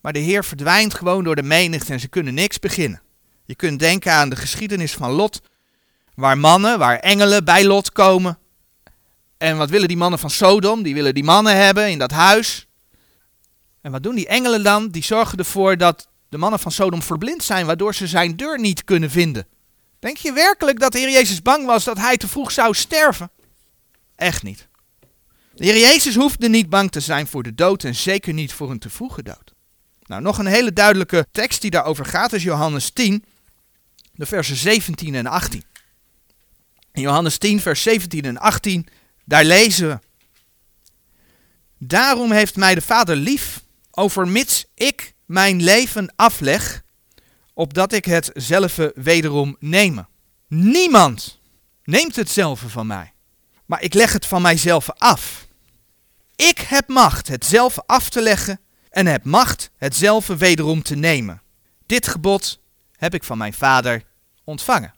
maar 0.00 0.12
de 0.12 0.18
Heer 0.18 0.44
verdwijnt 0.44 0.94
gewoon 0.94 1.24
door 1.24 1.36
de 1.36 1.42
menigte 1.42 1.92
en 1.92 2.00
ze 2.00 2.08
kunnen 2.08 2.34
niks 2.34 2.58
beginnen. 2.58 3.02
Je 3.44 3.54
kunt 3.54 3.78
denken 3.78 4.12
aan 4.12 4.28
de 4.28 4.36
geschiedenis 4.36 4.94
van 4.94 5.10
Lot, 5.10 5.40
waar 6.14 6.38
mannen, 6.38 6.78
waar 6.78 6.98
engelen 6.98 7.44
bij 7.44 7.64
Lot 7.64 7.92
komen. 7.92 8.38
En 9.38 9.56
wat 9.56 9.70
willen 9.70 9.88
die 9.88 9.96
mannen 9.96 10.18
van 10.18 10.30
Sodom? 10.30 10.82
Die 10.82 10.94
willen 10.94 11.14
die 11.14 11.24
mannen 11.24 11.56
hebben 11.56 11.90
in 11.90 11.98
dat 11.98 12.10
huis. 12.10 12.66
En 13.80 13.92
wat 13.92 14.02
doen 14.02 14.14
die 14.14 14.26
engelen 14.26 14.62
dan? 14.62 14.88
Die 14.88 15.04
zorgen 15.04 15.38
ervoor 15.38 15.76
dat 15.76 16.08
de 16.28 16.38
mannen 16.38 16.60
van 16.60 16.72
Sodom 16.72 17.02
verblind 17.02 17.42
zijn, 17.42 17.66
waardoor 17.66 17.94
ze 17.94 18.06
zijn 18.06 18.36
deur 18.36 18.60
niet 18.60 18.84
kunnen 18.84 19.10
vinden. 19.10 19.46
Denk 19.98 20.16
je 20.16 20.32
werkelijk 20.32 20.80
dat 20.80 20.92
de 20.92 20.98
Heer 20.98 21.10
Jezus 21.10 21.42
bang 21.42 21.66
was 21.66 21.84
dat 21.84 21.98
hij 21.98 22.16
te 22.16 22.28
vroeg 22.28 22.52
zou 22.52 22.74
sterven? 22.74 23.30
Echt 24.16 24.42
niet. 24.42 24.68
De 25.54 25.64
Heer 25.64 25.78
Jezus 25.78 26.14
hoefde 26.14 26.48
niet 26.48 26.68
bang 26.68 26.90
te 26.90 27.00
zijn 27.00 27.26
voor 27.26 27.42
de 27.42 27.54
dood 27.54 27.84
en 27.84 27.94
zeker 27.94 28.32
niet 28.32 28.52
voor 28.52 28.70
een 28.70 28.78
te 28.78 28.90
vroege 28.90 29.22
dood. 29.22 29.54
Nou, 30.02 30.22
nog 30.22 30.38
een 30.38 30.46
hele 30.46 30.72
duidelijke 30.72 31.26
tekst 31.30 31.60
die 31.60 31.70
daarover 31.70 32.04
gaat 32.04 32.32
is 32.32 32.42
Johannes 32.42 32.90
10, 32.90 33.24
de 34.12 34.26
versen 34.26 34.56
17 34.56 35.14
en 35.14 35.26
18. 35.26 35.64
In 36.92 37.02
Johannes 37.02 37.38
10, 37.38 37.60
vers 37.60 37.82
17 37.82 38.24
en 38.24 38.38
18, 38.38 38.86
daar 39.24 39.44
lezen 39.44 39.88
we. 39.88 39.98
Daarom 41.78 42.32
heeft 42.32 42.56
mij 42.56 42.74
de 42.74 42.82
Vader 42.82 43.16
lief, 43.16 43.62
overmits 43.90 44.64
ik 44.74 45.14
mijn 45.24 45.62
leven 45.62 46.12
afleg, 46.16 46.82
opdat 47.54 47.92
ik 47.92 48.04
het 48.04 48.30
zelf 48.34 48.78
wederom 48.94 49.56
nemen. 49.58 50.08
Niemand 50.48 51.40
neemt 51.84 52.16
het 52.16 52.30
zelf 52.30 52.62
van 52.66 52.86
mij, 52.86 53.12
maar 53.66 53.82
ik 53.82 53.94
leg 53.94 54.12
het 54.12 54.26
van 54.26 54.42
mijzelf 54.42 54.90
af. 54.90 55.46
Ik 56.36 56.58
heb 56.58 56.88
macht 56.88 57.28
het 57.28 57.46
zelf 57.46 57.78
af 57.86 58.08
te 58.08 58.22
leggen 58.22 58.60
en 58.90 59.06
heb 59.06 59.24
macht 59.24 59.70
het 59.76 59.96
zelf 59.96 60.26
wederom 60.26 60.82
te 60.82 60.94
nemen. 60.96 61.42
Dit 61.86 62.06
gebod 62.06 62.58
heb 62.96 63.14
ik 63.14 63.24
van 63.24 63.38
mijn 63.38 63.54
vader 63.54 64.04
ontvangen. 64.44 64.94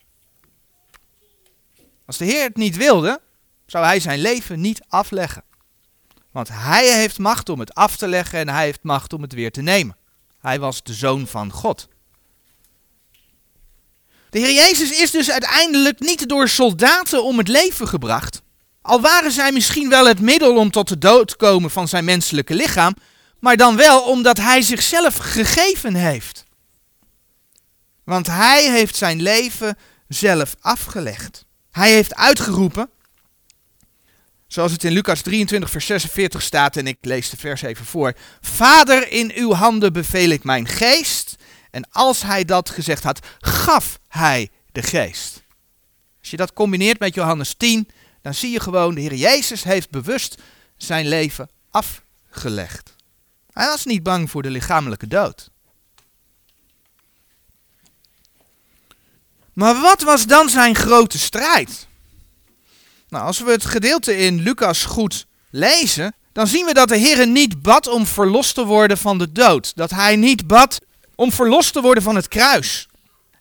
Als 2.07 2.17
de 2.17 2.25
Heer 2.25 2.43
het 2.43 2.57
niet 2.57 2.77
wilde, 2.77 3.21
zou 3.67 3.85
hij 3.85 4.01
zijn 4.01 4.19
leven 4.19 4.61
niet 4.61 4.81
afleggen. 4.89 5.45
Want 6.31 6.49
hij 6.53 6.99
heeft 6.99 7.19
macht 7.19 7.49
om 7.49 7.61
het 7.61 7.75
af 7.75 7.97
te 7.97 8.09
leggen 8.09 8.39
en 8.39 8.49
hij 8.49 8.65
heeft 8.65 8.83
macht 8.83 9.13
om 9.13 9.23
het 9.23 9.33
weer 9.33 9.51
te 9.51 9.63
nemen. 9.63 9.97
Hij 10.41 10.59
was 10.59 10.83
de 10.83 10.95
zoon 10.95 11.27
van 11.27 11.53
God. 11.53 11.89
De 14.31 14.39
Heer 14.39 14.55
Jezus 14.55 15.01
is 15.01 15.11
dus 15.11 15.31
uiteindelijk 15.31 16.01
niet 16.01 16.29
door 16.29 16.49
soldaten 16.49 17.25
om 17.25 17.39
het 17.39 17.49
leven 17.49 17.89
gebracht, 17.89 18.43
al 18.83 19.01
waren 19.01 19.33
zij 19.33 19.53
misschien 19.53 19.89
wel 19.89 20.07
het 20.07 20.21
middel 20.21 20.57
om 20.57 20.71
tot 20.71 20.89
de 20.89 20.99
dood 20.99 21.29
te 21.29 21.37
komen 21.37 21.71
van 21.71 21.89
zijn 21.89 22.05
menselijke 22.05 22.55
lichaam, 22.55 22.95
maar 23.41 23.57
dan 23.57 23.77
wel 23.77 24.03
omdat 24.03 24.37
hij 24.37 24.63
zichzelf 24.63 25.17
gegeven 25.17 25.95
heeft. 25.95 26.45
Want 28.05 28.27
hij 28.27 28.71
heeft 28.71 28.97
zijn 28.97 29.23
leven 29.23 29.79
zelf 30.09 30.57
afgelegd. 30.61 31.45
Hij 31.71 31.93
heeft 31.93 32.15
uitgeroepen, 32.15 32.91
zoals 34.47 34.73
het 34.73 34.85
in 34.85 34.93
Lucas 34.93 35.23
23, 35.23 35.71
vers 35.71 35.87
46 35.87 36.43
staat, 36.43 36.77
en 36.77 36.87
ik 36.87 36.97
lees 37.01 37.31
de 37.31 37.37
vers 37.37 37.63
even 37.63 37.85
voor. 37.85 38.15
Vader, 38.41 39.11
in 39.11 39.33
uw 39.35 39.53
handen 39.53 39.93
beveel 39.93 40.31
ik 40.31 40.45
mijn 40.45 40.69
geest. 40.69 41.37
En 41.71 41.89
als 41.91 42.23
hij 42.23 42.45
dat 42.45 42.71
gezegd 42.71 43.03
had, 43.03 43.27
gaf 43.39 43.99
hij 44.09 44.51
de 44.73 44.83
geest. 44.83 45.43
Als 46.21 46.31
je 46.31 46.37
dat 46.37 46.53
combineert 46.53 46.99
met 46.99 47.15
Johannes 47.15 47.55
10, 47.57 47.89
dan 48.29 48.37
zie 48.37 48.51
je 48.51 48.61
gewoon, 48.61 48.95
de 48.95 49.01
Heer 49.01 49.15
Jezus 49.15 49.63
heeft 49.63 49.91
bewust 49.91 50.43
zijn 50.77 51.09
leven 51.09 51.51
afgelegd. 51.71 52.95
Hij 53.53 53.67
was 53.67 53.85
niet 53.85 54.03
bang 54.03 54.31
voor 54.31 54.43
de 54.43 54.51
lichamelijke 54.51 55.07
dood. 55.07 55.51
Maar 59.53 59.81
wat 59.81 60.03
was 60.03 60.27
dan 60.27 60.49
zijn 60.49 60.75
grote 60.75 61.19
strijd? 61.19 61.87
Nou, 63.09 63.25
als 63.25 63.41
we 63.41 63.51
het 63.51 63.65
gedeelte 63.65 64.17
in 64.17 64.41
Lucas 64.41 64.85
goed 64.85 65.27
lezen, 65.51 66.15
dan 66.33 66.47
zien 66.47 66.67
we 66.67 66.75
dat 66.75 66.89
de 66.89 66.97
Heer 66.97 67.27
niet 67.27 67.63
bad 67.63 67.87
om 67.87 68.07
verlost 68.07 68.55
te 68.55 68.65
worden 68.65 68.99
van 68.99 69.19
de 69.19 69.33
dood. 69.33 69.73
Dat 69.77 69.91
hij 69.91 70.17
niet 70.17 70.47
bad 70.47 70.79
om 71.15 71.33
verlost 71.33 71.73
te 71.73 71.81
worden 71.81 72.03
van 72.03 72.17
het 72.17 72.29
kruis. 72.29 72.89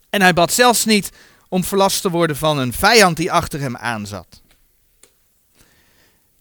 En 0.10 0.22
hij 0.22 0.34
bad 0.34 0.54
zelfs 0.54 0.86
niet 0.86 1.10
om 1.50 1.64
verlost 1.64 2.02
te 2.02 2.10
worden 2.10 2.36
van 2.36 2.58
een 2.58 2.74
vijand 2.74 3.18
die 3.18 3.32
achter 3.32 3.60
hem 3.60 3.78
aanzat. 3.78 4.46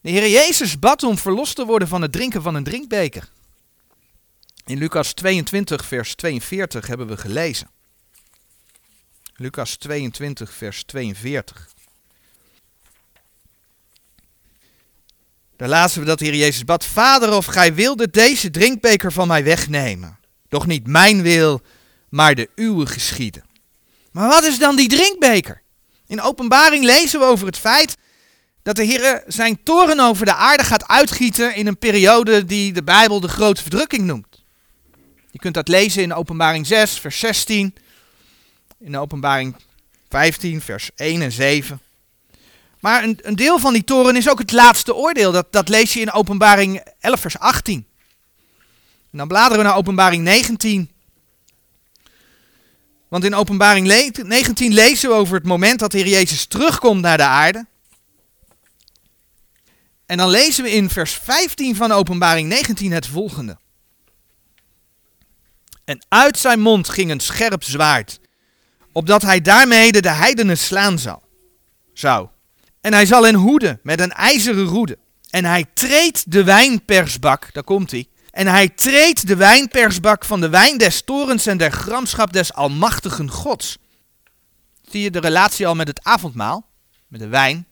De 0.06 0.12
Heer 0.12 0.28
Jezus 0.28 0.78
bad 0.78 1.02
om 1.02 1.18
verlost 1.18 1.54
te 1.54 1.64
worden 1.64 1.88
van 1.88 2.02
het 2.02 2.12
drinken 2.12 2.42
van 2.42 2.54
een 2.54 2.64
drinkbeker. 2.64 3.28
In 4.64 4.78
Lucas 4.78 5.12
22, 5.12 5.84
vers 5.84 6.14
42 6.14 6.86
hebben 6.86 7.06
we 7.06 7.16
gelezen. 7.16 7.70
Lucas 9.36 9.76
22, 9.76 10.52
vers 10.52 10.82
42. 10.84 11.68
Daar 15.56 15.68
lazen 15.68 16.00
we 16.00 16.06
dat 16.06 16.18
de 16.18 16.24
Heer 16.24 16.34
Jezus 16.34 16.64
bad: 16.64 16.84
Vader, 16.84 17.32
of 17.32 17.46
gij 17.46 17.74
wilde 17.74 18.10
deze 18.10 18.50
drinkbeker 18.50 19.12
van 19.12 19.28
mij 19.28 19.44
wegnemen. 19.44 20.18
Doch 20.48 20.66
niet 20.66 20.86
mijn 20.86 21.22
wil, 21.22 21.60
maar 22.08 22.34
de 22.34 22.50
uwe 22.54 22.86
geschieden. 22.86 23.44
Maar 24.10 24.28
wat 24.28 24.44
is 24.44 24.58
dan 24.58 24.76
die 24.76 24.88
drinkbeker? 24.88 25.62
In 26.06 26.20
openbaring 26.20 26.84
lezen 26.84 27.20
we 27.20 27.26
over 27.26 27.46
het 27.46 27.58
feit 27.58 27.96
dat 28.66 28.76
de 28.76 28.84
Heer 28.84 29.22
zijn 29.26 29.62
toren 29.62 30.00
over 30.00 30.24
de 30.24 30.34
aarde 30.34 30.64
gaat 30.64 30.88
uitgieten 30.88 31.54
in 31.54 31.66
een 31.66 31.78
periode 31.78 32.44
die 32.44 32.72
de 32.72 32.82
Bijbel 32.82 33.20
de 33.20 33.28
grote 33.28 33.62
verdrukking 33.62 34.04
noemt. 34.04 34.42
Je 35.30 35.38
kunt 35.38 35.54
dat 35.54 35.68
lezen 35.68 36.02
in 36.02 36.14
Openbaring 36.14 36.66
6, 36.66 36.98
vers 36.98 37.18
16, 37.18 37.74
in 38.78 38.96
Openbaring 38.96 39.56
15, 40.08 40.60
vers 40.60 40.90
1 40.96 41.22
en 41.22 41.32
7. 41.32 41.80
Maar 42.80 43.04
een, 43.04 43.18
een, 43.22 43.36
deel 43.36 43.58
van 43.58 43.72
die 43.72 43.84
toren 43.84 44.16
is 44.16 44.30
ook 44.30 44.38
het 44.38 44.52
laatste 44.52 44.94
oordeel. 44.94 45.32
Dat, 45.32 45.46
dat 45.52 45.68
lees 45.68 45.92
je 45.92 46.00
in 46.00 46.12
Openbaring 46.12 46.84
11, 47.00 47.20
vers 47.20 47.38
18. 47.38 47.86
En 49.12 49.18
dan 49.18 49.28
bladeren 49.28 49.58
we 49.58 49.64
naar 49.64 49.76
Openbaring 49.76 50.22
19. 50.22 50.90
Want 53.08 53.24
in 53.24 53.34
Openbaring 53.34 53.86
19 53.86 54.72
lezen 54.72 55.08
we 55.08 55.14
over 55.14 55.34
het 55.34 55.46
moment 55.46 55.78
dat 55.78 55.90
de 55.90 55.98
Heer 55.98 56.08
Jezus 56.08 56.46
terugkomt 56.46 57.00
naar 57.00 57.16
de 57.16 57.22
aarde. 57.22 57.66
En 60.06 60.16
dan 60.16 60.28
lezen 60.28 60.64
we 60.64 60.70
in 60.70 60.90
vers 60.90 61.12
15 61.12 61.76
van 61.76 61.92
Openbaring 61.92 62.48
19 62.48 62.92
het 62.92 63.06
volgende. 63.06 63.58
En 65.84 66.06
uit 66.08 66.38
zijn 66.38 66.60
mond 66.60 66.88
ging 66.88 67.10
een 67.10 67.20
scherp 67.20 67.64
zwaard, 67.64 68.20
opdat 68.92 69.22
hij 69.22 69.40
daarmee 69.40 69.92
de 69.92 70.10
heidenen 70.10 70.58
slaan 70.58 70.98
zou. 70.98 71.18
zou. 71.92 72.28
En 72.80 72.92
hij 72.92 73.06
zal 73.06 73.24
hen 73.24 73.34
hoeden 73.34 73.80
met 73.82 74.00
een 74.00 74.12
ijzeren 74.12 74.64
roede. 74.64 74.98
En 75.30 75.44
hij 75.44 75.64
treedt 75.74 76.30
de 76.30 76.44
wijnpersbak, 76.44 77.52
daar 77.52 77.64
komt 77.64 77.90
hij. 77.90 78.08
En 78.30 78.46
hij 78.46 78.68
treedt 78.68 79.26
de 79.26 79.36
wijnpersbak 79.36 80.24
van 80.24 80.40
de 80.40 80.48
wijn 80.48 80.78
des 80.78 81.02
torens 81.02 81.46
en 81.46 81.56
der 81.56 81.72
gramschap 81.72 82.32
des 82.32 82.52
almachtigen 82.52 83.30
gods. 83.30 83.78
Zie 84.90 85.02
je 85.02 85.10
de 85.10 85.20
relatie 85.20 85.66
al 85.66 85.74
met 85.74 85.88
het 85.88 86.04
avondmaal, 86.04 86.66
met 87.08 87.20
de 87.20 87.28
wijn. 87.28 87.66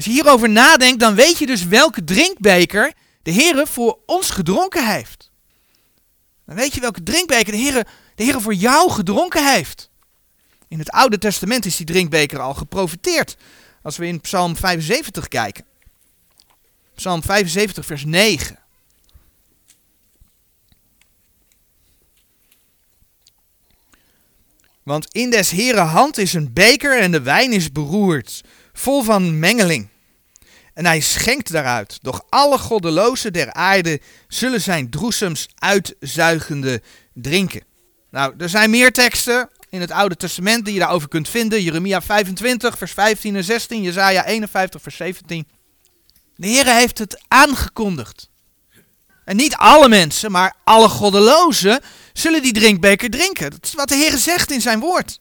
Als 0.00 0.08
je 0.08 0.14
hierover 0.14 0.50
nadenkt, 0.50 1.00
dan 1.00 1.14
weet 1.14 1.38
je 1.38 1.46
dus 1.46 1.64
welke 1.64 2.04
drinkbeker 2.04 2.92
de 3.22 3.30
Heer 3.30 3.66
voor 3.66 3.98
ons 4.06 4.30
gedronken 4.30 4.92
heeft. 4.92 5.30
Dan 6.46 6.56
weet 6.56 6.74
je 6.74 6.80
welke 6.80 7.02
drinkbeker 7.02 7.52
de 7.52 7.58
Heer, 7.58 7.86
de 8.14 8.40
voor 8.40 8.54
jou 8.54 8.90
gedronken 8.90 9.52
heeft. 9.52 9.90
In 10.68 10.78
het 10.78 10.90
Oude 10.90 11.18
Testament 11.18 11.66
is 11.66 11.76
die 11.76 11.86
drinkbeker 11.86 12.40
al 12.40 12.54
geprofiteerd. 12.54 13.36
Als 13.82 13.96
we 13.96 14.06
in 14.06 14.20
Psalm 14.20 14.56
75 14.56 15.28
kijken. 15.28 15.64
Psalm 16.94 17.22
75, 17.22 17.86
vers 17.86 18.04
9. 18.04 18.58
Want 24.82 25.06
in 25.14 25.30
des 25.30 25.50
Heren 25.50 25.86
hand 25.86 26.18
is 26.18 26.32
een 26.32 26.52
beker 26.52 27.00
en 27.00 27.10
de 27.10 27.22
wijn 27.22 27.52
is 27.52 27.72
beroerd, 27.72 28.44
vol 28.72 29.02
van 29.02 29.38
mengeling. 29.38 29.89
En 30.80 30.86
hij 30.86 31.00
schenkt 31.00 31.52
daaruit, 31.52 31.98
doch 32.02 32.22
alle 32.28 32.58
goddelozen 32.58 33.32
der 33.32 33.52
aarde 33.52 34.00
zullen 34.28 34.60
zijn 34.60 34.90
droesems 34.90 35.48
uitzuigende 35.54 36.82
drinken. 37.14 37.62
Nou, 38.10 38.34
er 38.38 38.48
zijn 38.48 38.70
meer 38.70 38.92
teksten 38.92 39.50
in 39.70 39.80
het 39.80 39.90
Oude 39.90 40.16
Testament 40.16 40.64
die 40.64 40.74
je 40.74 40.80
daarover 40.80 41.08
kunt 41.08 41.28
vinden. 41.28 41.62
Jeremia 41.62 42.02
25, 42.02 42.78
vers 42.78 42.92
15 42.92 43.36
en 43.36 43.44
16, 43.44 43.82
Jezaja 43.82 44.26
51, 44.26 44.82
vers 44.82 44.96
17. 44.96 45.48
De 46.36 46.46
Heer 46.46 46.66
heeft 46.66 46.98
het 46.98 47.20
aangekondigd. 47.28 48.28
En 49.24 49.36
niet 49.36 49.56
alle 49.56 49.88
mensen, 49.88 50.30
maar 50.30 50.54
alle 50.64 50.88
goddelozen 50.88 51.80
zullen 52.12 52.42
die 52.42 52.52
drinkbeker 52.52 53.10
drinken. 53.10 53.50
Dat 53.50 53.64
is 53.64 53.74
wat 53.74 53.88
de 53.88 53.96
Heer 53.96 54.18
zegt 54.18 54.50
in 54.50 54.60
zijn 54.60 54.80
woord. 54.80 55.20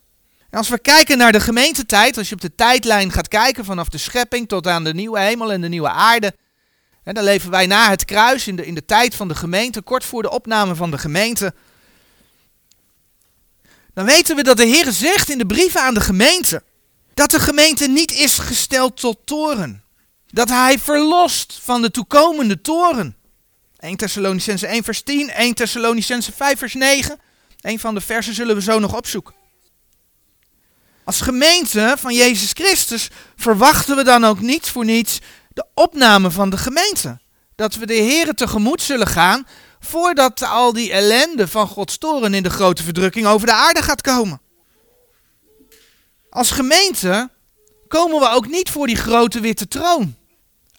En 0.49 0.57
als 0.57 0.69
we 0.69 0.79
kijken 0.79 1.17
naar 1.17 1.31
de 1.31 1.39
gemeentetijd, 1.39 2.17
als 2.17 2.29
je 2.29 2.35
op 2.35 2.41
de 2.41 2.55
tijdlijn 2.55 3.11
gaat 3.11 3.27
kijken 3.27 3.65
vanaf 3.65 3.89
de 3.89 3.97
schepping 3.97 4.47
tot 4.47 4.67
aan 4.67 4.83
de 4.83 4.93
nieuwe 4.93 5.19
hemel 5.19 5.51
en 5.51 5.61
de 5.61 5.69
nieuwe 5.69 5.89
aarde. 5.89 6.35
Dan 7.03 7.23
leven 7.23 7.49
wij 7.49 7.65
na 7.65 7.89
het 7.89 8.05
kruis 8.05 8.47
in 8.47 8.55
de, 8.55 8.65
in 8.65 8.75
de 8.75 8.85
tijd 8.85 9.15
van 9.15 9.27
de 9.27 9.35
gemeente, 9.35 9.81
kort 9.81 10.05
voor 10.05 10.21
de 10.21 10.31
opname 10.31 10.75
van 10.75 10.91
de 10.91 10.97
gemeente. 10.97 11.53
Dan 13.93 14.05
weten 14.05 14.35
we 14.35 14.43
dat 14.43 14.57
de 14.57 14.65
Heer 14.65 14.91
zegt 14.91 15.29
in 15.29 15.37
de 15.37 15.45
brieven 15.45 15.81
aan 15.81 15.93
de 15.93 16.01
gemeente 16.01 16.63
dat 17.13 17.31
de 17.31 17.39
gemeente 17.39 17.87
niet 17.87 18.11
is 18.11 18.37
gesteld 18.37 18.97
tot 18.97 19.17
toren. 19.25 19.83
Dat 20.27 20.49
hij 20.49 20.79
verlost 20.79 21.59
van 21.61 21.81
de 21.81 21.91
toekomende 21.91 22.61
toren. 22.61 23.15
1 23.79 23.97
Thessalonicense 23.97 24.67
1 24.67 24.83
vers 24.83 25.01
10, 25.01 25.29
1 25.29 25.53
Thessalonicense 25.53 26.31
5 26.31 26.59
vers 26.59 26.73
9. 26.73 27.19
Een 27.61 27.79
van 27.79 27.93
de 27.93 28.01
versen 28.01 28.33
zullen 28.33 28.55
we 28.55 28.61
zo 28.61 28.79
nog 28.79 28.95
opzoeken. 28.95 29.33
Als 31.09 31.21
gemeente 31.21 31.95
van 31.99 32.13
Jezus 32.13 32.51
Christus 32.53 33.09
verwachten 33.35 33.95
we 33.95 34.03
dan 34.03 34.25
ook 34.25 34.39
niet 34.39 34.69
voor 34.69 34.85
niets 34.85 35.19
de 35.53 35.65
opname 35.73 36.31
van 36.31 36.49
de 36.49 36.57
gemeente. 36.57 37.19
Dat 37.55 37.75
we 37.75 37.85
de 37.85 37.93
Heeren 37.93 38.35
tegemoet 38.35 38.81
zullen 38.81 39.07
gaan 39.07 39.47
voordat 39.79 40.41
al 40.41 40.73
die 40.73 40.91
ellende 40.91 41.47
van 41.47 41.67
Gods 41.67 41.97
toren 41.97 42.33
in 42.33 42.43
de 42.43 42.49
grote 42.49 42.83
verdrukking 42.83 43.27
over 43.27 43.47
de 43.47 43.53
aarde 43.53 43.81
gaat 43.81 44.01
komen. 44.01 44.41
Als 46.29 46.51
gemeente 46.51 47.29
komen 47.87 48.19
we 48.19 48.29
ook 48.29 48.47
niet 48.47 48.69
voor 48.69 48.87
die 48.87 48.95
grote 48.95 49.39
witte 49.39 49.67
troon. 49.67 50.15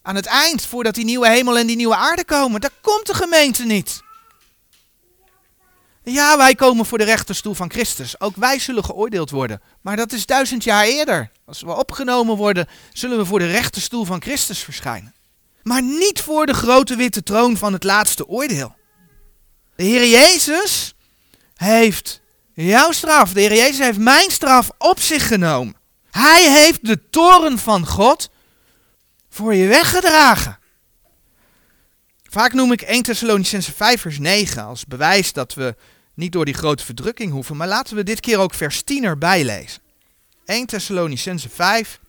Aan 0.02 0.16
het 0.16 0.26
eind, 0.26 0.66
voordat 0.66 0.94
die 0.94 1.04
nieuwe 1.04 1.28
hemel 1.28 1.58
en 1.58 1.66
die 1.66 1.76
nieuwe 1.76 1.96
aarde 1.96 2.24
komen, 2.24 2.60
daar 2.60 2.78
komt 2.80 3.06
de 3.06 3.14
gemeente 3.14 3.64
niet. 3.64 4.02
Ja, 6.02 6.36
wij 6.36 6.54
komen 6.54 6.86
voor 6.86 6.98
de 6.98 7.04
rechterstoel 7.04 7.54
van 7.54 7.70
Christus. 7.70 8.20
Ook 8.20 8.36
wij 8.36 8.58
zullen 8.58 8.84
geoordeeld 8.84 9.30
worden. 9.30 9.60
Maar 9.80 9.96
dat 9.96 10.12
is 10.12 10.26
duizend 10.26 10.64
jaar 10.64 10.84
eerder. 10.84 11.30
Als 11.44 11.62
we 11.62 11.76
opgenomen 11.76 12.36
worden, 12.36 12.68
zullen 12.92 13.18
we 13.18 13.24
voor 13.24 13.38
de 13.38 13.50
rechterstoel 13.50 14.04
van 14.04 14.22
Christus 14.22 14.58
verschijnen. 14.58 15.14
Maar 15.62 15.82
niet 15.82 16.20
voor 16.20 16.46
de 16.46 16.54
grote 16.54 16.96
witte 16.96 17.22
troon 17.22 17.56
van 17.56 17.72
het 17.72 17.84
laatste 17.84 18.28
oordeel. 18.28 18.74
De 19.76 19.82
Heer 19.82 20.08
Jezus 20.08 20.94
heeft 21.54 22.20
jouw 22.54 22.92
straf, 22.92 23.32
de 23.32 23.40
Heer 23.40 23.54
Jezus 23.54 23.78
heeft 23.78 23.98
mijn 23.98 24.30
straf 24.30 24.70
op 24.78 25.00
zich 25.00 25.26
genomen. 25.26 25.76
Hij 26.10 26.50
heeft 26.50 26.86
de 26.86 27.08
toren 27.10 27.58
van 27.58 27.86
God 27.86 28.30
voor 29.30 29.54
je 29.54 29.66
weggedragen. 29.66 30.58
Vaak 32.30 32.52
noem 32.52 32.72
ik 32.72 32.82
1 32.82 33.02
Thessalonicense 33.02 33.72
5 33.72 34.00
vers 34.00 34.18
9 34.18 34.64
als 34.64 34.86
bewijs 34.86 35.32
dat 35.32 35.54
we 35.54 35.76
niet 36.14 36.32
door 36.32 36.44
die 36.44 36.54
grote 36.54 36.84
verdrukking 36.84 37.32
hoeven, 37.32 37.56
maar 37.56 37.68
laten 37.68 37.96
we 37.96 38.02
dit 38.02 38.20
keer 38.20 38.38
ook 38.38 38.54
vers 38.54 38.82
10 38.82 39.04
erbij 39.04 39.44
lezen. 39.44 39.82
1 40.44 40.66
Thessalonicense 40.66 41.48
5 41.48 42.00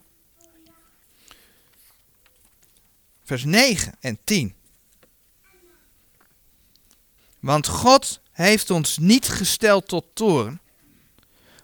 vers 3.23 3.43
9 3.43 3.95
en 3.99 4.19
10. 4.23 4.55
Want 7.39 7.67
God 7.67 8.19
heeft 8.31 8.69
ons 8.69 8.97
niet 8.97 9.27
gesteld 9.27 9.88
tot 9.88 10.05
toren, 10.13 10.62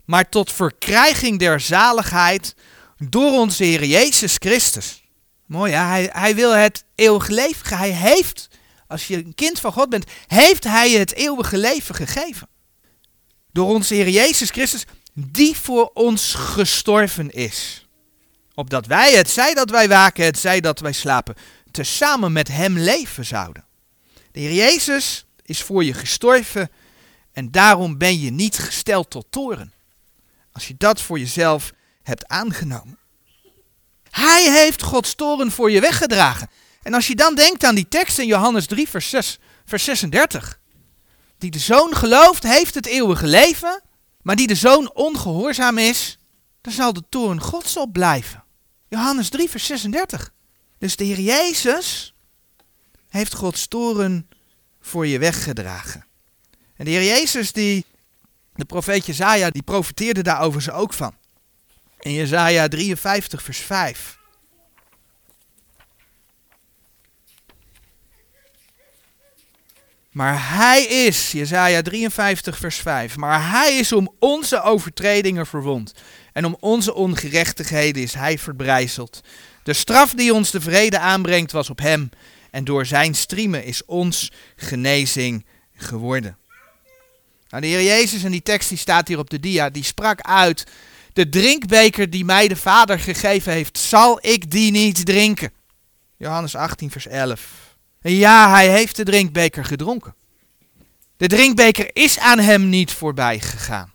maar 0.06 0.30
tot 0.30 0.52
verkrijging 0.52 1.40
der 1.40 1.60
zaligheid 1.60 2.56
door 2.98 3.32
onze 3.32 3.64
Heer 3.64 3.86
Jezus 3.86 4.36
Christus 4.40 5.07
Mooi, 5.48 5.74
hij, 5.74 6.10
hij 6.12 6.36
wil 6.36 6.56
het 6.56 6.84
eeuwige 6.96 7.34
leven. 7.34 7.78
Hij 7.78 7.92
heeft, 7.92 8.48
als 8.88 9.08
je 9.08 9.16
een 9.16 9.36
kind 9.36 9.60
van 9.60 9.72
God 9.72 9.90
bent, 9.90 10.06
heeft 10.28 10.64
hij 10.64 10.92
het 10.92 11.14
eeuwige 11.14 11.58
leven 11.58 11.96
gegeven. 11.96 12.48
Door 13.52 13.68
onze 13.68 13.94
Heer 13.94 14.10
Jezus 14.10 14.50
Christus, 14.50 14.86
die 15.14 15.56
voor 15.58 15.92
ons 15.94 16.34
gestorven 16.34 17.32
is. 17.32 17.88
Opdat 18.54 18.86
wij, 18.86 19.14
het 19.14 19.30
zij 19.30 19.54
dat 19.54 19.70
wij 19.70 19.88
waken, 19.88 20.26
het 20.26 20.40
zij 20.40 20.60
dat 20.60 20.80
wij 20.80 20.92
slapen, 20.92 21.36
tezamen 21.72 22.32
met 22.32 22.48
hem 22.48 22.78
leven 22.78 23.26
zouden. 23.26 23.66
De 24.32 24.40
Heer 24.40 24.54
Jezus 24.54 25.26
is 25.42 25.62
voor 25.62 25.84
je 25.84 25.94
gestorven 25.94 26.72
en 27.32 27.52
daarom 27.52 27.98
ben 27.98 28.20
je 28.20 28.32
niet 28.32 28.58
gesteld 28.58 29.10
tot 29.10 29.26
toren. 29.30 29.74
Als 30.52 30.68
je 30.68 30.76
dat 30.78 31.02
voor 31.02 31.20
jezelf 31.20 31.72
hebt 32.04 32.28
aangenomen. 32.28 33.00
Hij 34.18 34.52
heeft 34.52 34.82
Gods 34.82 35.16
toren 35.16 35.52
voor 35.52 35.72
je 35.72 35.80
weggedragen. 35.80 36.50
En 36.82 36.94
als 36.94 37.08
je 37.08 37.16
dan 37.16 37.36
denkt 37.36 37.64
aan 37.64 37.76
die 37.76 37.88
tekst 37.88 38.20
in 38.20 38.26
Johannes 38.26 38.66
3, 38.66 38.90
vers, 38.90 39.10
6, 39.10 39.40
vers 39.66 39.84
36. 39.84 40.60
Die 41.38 41.52
de 41.52 41.60
zoon 41.60 41.96
gelooft, 41.96 42.44
heeft 42.44 42.76
het 42.76 42.86
eeuwige 42.86 43.28
leven. 43.28 43.82
Maar 44.22 44.36
die 44.36 44.48
de 44.48 44.56
zoon 44.56 44.94
ongehoorzaam 44.94 45.78
is, 45.78 46.18
dan 46.62 46.74
zal 46.74 46.94
de 46.94 47.04
toren 47.10 47.42
Gods 47.42 47.78
op 47.78 47.94
blijven. 47.94 48.44
Johannes 48.88 49.30
3, 49.30 49.50
vers 49.50 49.66
36. 49.66 50.34
Dus 50.78 50.96
de 50.96 51.04
Heer 51.04 51.20
Jezus 51.20 52.14
heeft 53.10 53.34
Gods 53.34 53.68
toren 53.68 54.30
voor 54.82 55.08
je 55.08 55.20
weggedragen. 55.20 56.06
En 56.76 56.86
de 56.86 56.92
Heer 56.92 57.04
Jezus, 57.04 57.52
die, 57.52 57.86
de 58.56 58.66
profeet 58.66 59.06
Jezaja, 59.06 59.50
die 59.50 59.64
profeteerde 59.64 60.22
daarover 60.22 60.62
ze 60.62 60.72
ook 60.72 60.94
van. 60.94 61.16
In 62.08 62.14
Jezaja 62.14 62.68
53 62.68 63.44
vers 63.44 63.58
5. 63.58 64.18
Maar 70.12 70.56
hij 70.56 70.84
is, 70.84 71.32
Jezaja 71.32 71.82
53 71.82 72.58
vers 72.58 72.78
5, 72.78 73.18
maar 73.18 73.50
hij 73.50 73.78
is 73.78 73.92
om 73.92 74.14
onze 74.20 74.62
overtredingen 74.62 75.48
verwond. 75.48 75.94
En 76.34 76.46
om 76.46 76.58
onze 76.60 76.94
ongerechtigheden 76.94 78.02
is 78.02 78.14
hij 78.14 78.38
verbrijzeld. 78.38 79.22
De 79.64 79.74
straf 79.74 80.14
die 80.14 80.34
ons 80.34 80.52
de 80.52 80.62
vrede 80.62 81.00
aanbrengt 81.00 81.52
was 81.52 81.70
op 81.70 81.80
hem. 81.80 82.10
En 82.52 82.64
door 82.64 82.86
zijn 82.86 83.16
striemen 83.16 83.64
is 83.64 83.86
ons 83.86 84.32
genezing 84.56 85.46
geworden. 85.76 86.38
Nou, 87.50 87.62
de 87.62 87.68
Heer 87.68 87.84
Jezus, 87.84 88.24
en 88.24 88.32
die 88.32 88.42
tekst 88.42 88.70
die 88.70 88.78
staat 88.78 89.08
hier 89.08 89.20
op 89.20 89.30
de 89.30 89.40
dia, 89.40 89.70
die 89.70 89.84
sprak 89.84 90.22
uit 90.22 90.66
de 91.18 91.30
drinkbeker 91.30 92.10
die 92.10 92.26
mij 92.26 92.48
de 92.48 92.56
Vader 92.56 93.00
gegeven 93.00 93.52
heeft, 93.52 93.78
zal 93.78 94.20
ik 94.22 94.52
die 94.52 94.72
niet 94.72 95.06
drinken? 95.06 95.52
Johannes 96.18 96.56
18, 96.56 96.92
vers 96.92 97.08
11. 97.08 97.76
En 98.02 98.12
ja, 98.14 98.50
hij 98.50 98.70
heeft 98.70 98.96
de 98.96 99.04
drinkbeker 99.04 99.66
gedronken. 99.66 100.16
De 101.18 101.28
drinkbeker 101.28 101.90
is 101.94 102.20
aan 102.20 102.40
hem 102.40 102.70
niet 102.70 102.92
voorbij 102.92 103.40
gegaan. 103.40 103.92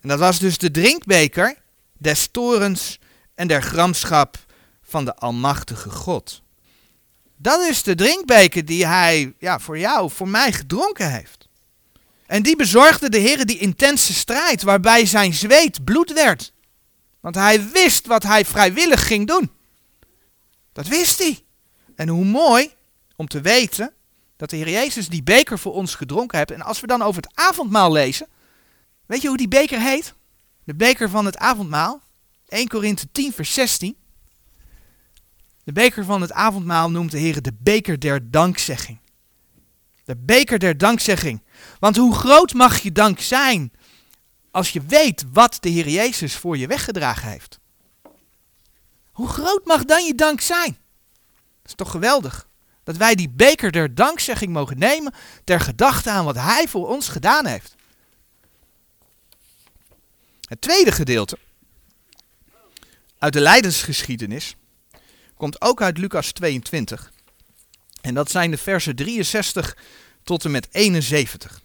En 0.00 0.08
dat 0.08 0.18
was 0.18 0.38
dus 0.38 0.58
de 0.58 0.70
drinkbeker 0.70 1.56
des 1.98 2.28
torens 2.30 2.98
en 3.34 3.48
der 3.48 3.62
gramschap 3.62 4.38
van 4.82 5.04
de 5.04 5.14
Almachtige 5.14 5.90
God. 5.90 6.42
Dat 7.36 7.60
is 7.60 7.82
de 7.82 7.94
drinkbeker 7.94 8.64
die 8.64 8.86
hij 8.86 9.34
ja, 9.38 9.58
voor 9.58 9.78
jou, 9.78 10.10
voor 10.10 10.28
mij 10.28 10.52
gedronken 10.52 11.12
heeft. 11.12 11.35
En 12.26 12.42
die 12.42 12.56
bezorgde 12.56 13.08
de 13.08 13.18
Heer 13.18 13.46
die 13.46 13.58
intense 13.58 14.14
strijd 14.14 14.62
waarbij 14.62 15.06
zijn 15.06 15.34
zweet 15.34 15.84
bloed 15.84 16.12
werd. 16.12 16.52
Want 17.20 17.34
hij 17.34 17.70
wist 17.70 18.06
wat 18.06 18.22
hij 18.22 18.44
vrijwillig 18.44 19.06
ging 19.06 19.26
doen. 19.26 19.50
Dat 20.72 20.86
wist 20.86 21.18
hij. 21.18 21.44
En 21.94 22.08
hoe 22.08 22.24
mooi 22.24 22.70
om 23.16 23.28
te 23.28 23.40
weten 23.40 23.92
dat 24.36 24.50
de 24.50 24.56
Heer 24.56 24.70
Jezus 24.70 25.08
die 25.08 25.22
beker 25.22 25.58
voor 25.58 25.72
ons 25.72 25.94
gedronken 25.94 26.38
heeft. 26.38 26.50
En 26.50 26.62
als 26.62 26.80
we 26.80 26.86
dan 26.86 27.02
over 27.02 27.22
het 27.22 27.30
avondmaal 27.34 27.92
lezen, 27.92 28.26
weet 29.06 29.22
je 29.22 29.28
hoe 29.28 29.36
die 29.36 29.48
beker 29.48 29.80
heet? 29.80 30.14
De 30.64 30.74
beker 30.74 31.10
van 31.10 31.24
het 31.24 31.36
avondmaal. 31.36 32.00
1 32.48 32.68
Korinthe 32.68 33.10
10 33.12 33.32
vers 33.32 33.52
16. 33.52 33.96
De 35.64 35.72
beker 35.72 36.04
van 36.04 36.20
het 36.20 36.32
avondmaal 36.32 36.90
noemt 36.90 37.10
de 37.10 37.18
Heer 37.18 37.42
de 37.42 37.52
beker 37.58 38.00
der 38.00 38.30
dankzegging. 38.30 38.98
De 40.04 40.16
beker 40.16 40.58
der 40.58 40.78
dankzegging. 40.78 41.42
Want 41.78 41.96
hoe 41.96 42.14
groot 42.14 42.52
mag 42.52 42.78
je 42.78 42.92
dank 42.92 43.20
zijn 43.20 43.72
als 44.50 44.70
je 44.70 44.82
weet 44.82 45.24
wat 45.32 45.58
de 45.60 45.68
Heer 45.68 45.88
Jezus 45.88 46.36
voor 46.36 46.56
je 46.56 46.66
weggedragen 46.66 47.28
heeft? 47.30 47.58
Hoe 49.10 49.28
groot 49.28 49.64
mag 49.64 49.84
dan 49.84 50.04
je 50.04 50.14
dank 50.14 50.40
zijn? 50.40 50.78
Dat 51.62 51.66
is 51.70 51.74
toch 51.74 51.90
geweldig? 51.90 52.48
Dat 52.84 52.96
wij 52.96 53.14
die 53.14 53.30
beker 53.30 53.72
der 53.72 53.94
dankzegging 53.94 54.52
mogen 54.52 54.78
nemen 54.78 55.14
ter 55.44 55.60
gedachte 55.60 56.10
aan 56.10 56.24
wat 56.24 56.34
Hij 56.34 56.68
voor 56.68 56.88
ons 56.88 57.08
gedaan 57.08 57.46
heeft. 57.46 57.74
Het 60.48 60.60
tweede 60.60 60.92
gedeelte 60.92 61.38
uit 63.18 63.32
de 63.32 63.40
lijdensgeschiedenis 63.40 64.56
komt 65.36 65.60
ook 65.60 65.82
uit 65.82 65.98
Lucas 65.98 66.32
22. 66.32 67.12
En 68.00 68.14
dat 68.14 68.30
zijn 68.30 68.50
de 68.50 68.56
versen 68.56 68.96
63 68.96 69.76
tot 70.26 70.44
en 70.44 70.50
met 70.50 70.68
71. 70.70 71.60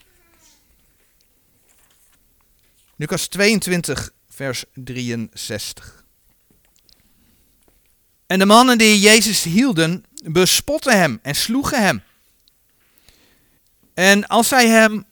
Lucas 2.96 3.28
22, 3.28 4.12
vers 4.30 4.64
63. 4.74 6.04
En 8.28 8.40
de 8.40 8.46
mannen 8.46 8.78
die 8.78 9.00
Jezus 9.00 9.44
hielden, 9.44 10.06
bespotten 10.24 11.00
hem 11.00 11.20
en 11.22 11.36
sloegen 11.36 11.84
hem. 11.84 12.04
En 13.94 14.28
als 14.28 14.48
zij 14.48 14.68
hem 14.68 15.06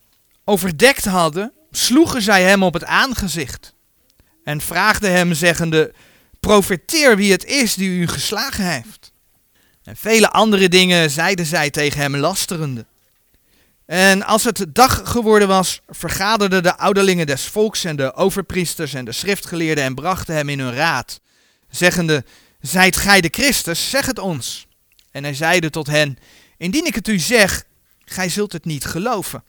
overdekt 0.43 1.05
hadden, 1.05 1.53
sloegen 1.71 2.21
zij 2.21 2.43
hem 2.43 2.63
op 2.63 2.73
het 2.73 2.85
aangezicht. 2.85 3.73
En 4.43 4.61
vraagden 4.61 5.11
hem, 5.11 5.33
zeggende: 5.33 5.93
Profeteer 6.39 7.17
wie 7.17 7.31
het 7.31 7.45
is 7.45 7.73
die 7.73 7.89
u 7.89 8.07
geslagen 8.07 8.71
heeft. 8.71 9.11
En 9.83 9.97
vele 9.97 10.29
andere 10.29 10.69
dingen 10.69 11.09
zeiden 11.09 11.45
zij 11.45 11.69
tegen 11.69 12.01
hem 12.01 12.15
lasterende. 12.15 12.85
En 13.89 14.23
als 14.23 14.43
het 14.43 14.65
dag 14.69 15.01
geworden 15.03 15.47
was, 15.47 15.81
vergaderden 15.87 16.63
de 16.63 16.77
ouderlingen 16.77 17.25
des 17.25 17.45
volks 17.45 17.83
en 17.83 17.95
de 17.95 18.13
overpriesters 18.13 18.93
en 18.93 19.05
de 19.05 19.11
schriftgeleerden 19.11 19.83
en 19.83 19.95
brachten 19.95 20.35
hem 20.35 20.49
in 20.49 20.59
hun 20.59 20.73
raad, 20.73 21.19
zeggende, 21.69 22.23
Zijt 22.59 22.97
gij 22.97 23.21
de 23.21 23.27
Christus, 23.31 23.89
zeg 23.89 24.05
het 24.05 24.19
ons. 24.19 24.67
En 25.11 25.23
hij 25.23 25.33
zeide 25.33 25.69
tot 25.69 25.87
hen, 25.87 26.17
Indien 26.57 26.85
ik 26.85 26.95
het 26.95 27.07
u 27.07 27.19
zeg, 27.19 27.63
gij 28.05 28.29
zult 28.29 28.51
het 28.51 28.65
niet 28.65 28.85
geloven. 28.85 29.43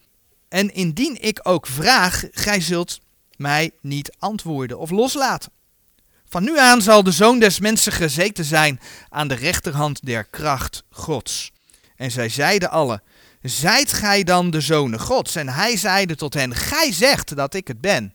En 0.49 0.73
indien 0.73 1.21
ik 1.21 1.39
ook 1.43 1.67
vraag, 1.67 2.23
gij 2.31 2.61
zult 2.61 2.99
mij 3.35 3.71
niet 3.81 4.15
antwoorden 4.19 4.79
of 4.79 4.89
loslaten. 4.89 5.51
Van 6.25 6.43
nu 6.43 6.59
aan 6.59 6.81
zal 6.81 7.03
de 7.03 7.11
zoon 7.11 7.39
des 7.39 7.59
mensen 7.59 7.91
gezeten 7.91 8.45
zijn 8.45 8.79
aan 9.09 9.27
de 9.27 9.35
rechterhand 9.35 10.05
der 10.05 10.23
kracht 10.23 10.83
Gods. 10.89 11.51
En 11.95 12.11
zij 12.11 12.29
zeiden 12.29 12.69
alle, 12.69 13.01
zijt 13.41 13.93
gij 13.93 14.23
dan 14.23 14.49
de 14.49 14.61
zonen 14.61 14.99
Gods? 14.99 15.35
En 15.35 15.49
hij 15.49 15.77
zeide 15.77 16.15
tot 16.15 16.33
hen, 16.33 16.55
gij 16.55 16.93
zegt 16.93 17.35
dat 17.35 17.53
ik 17.53 17.67
het 17.67 17.81
ben. 17.81 18.13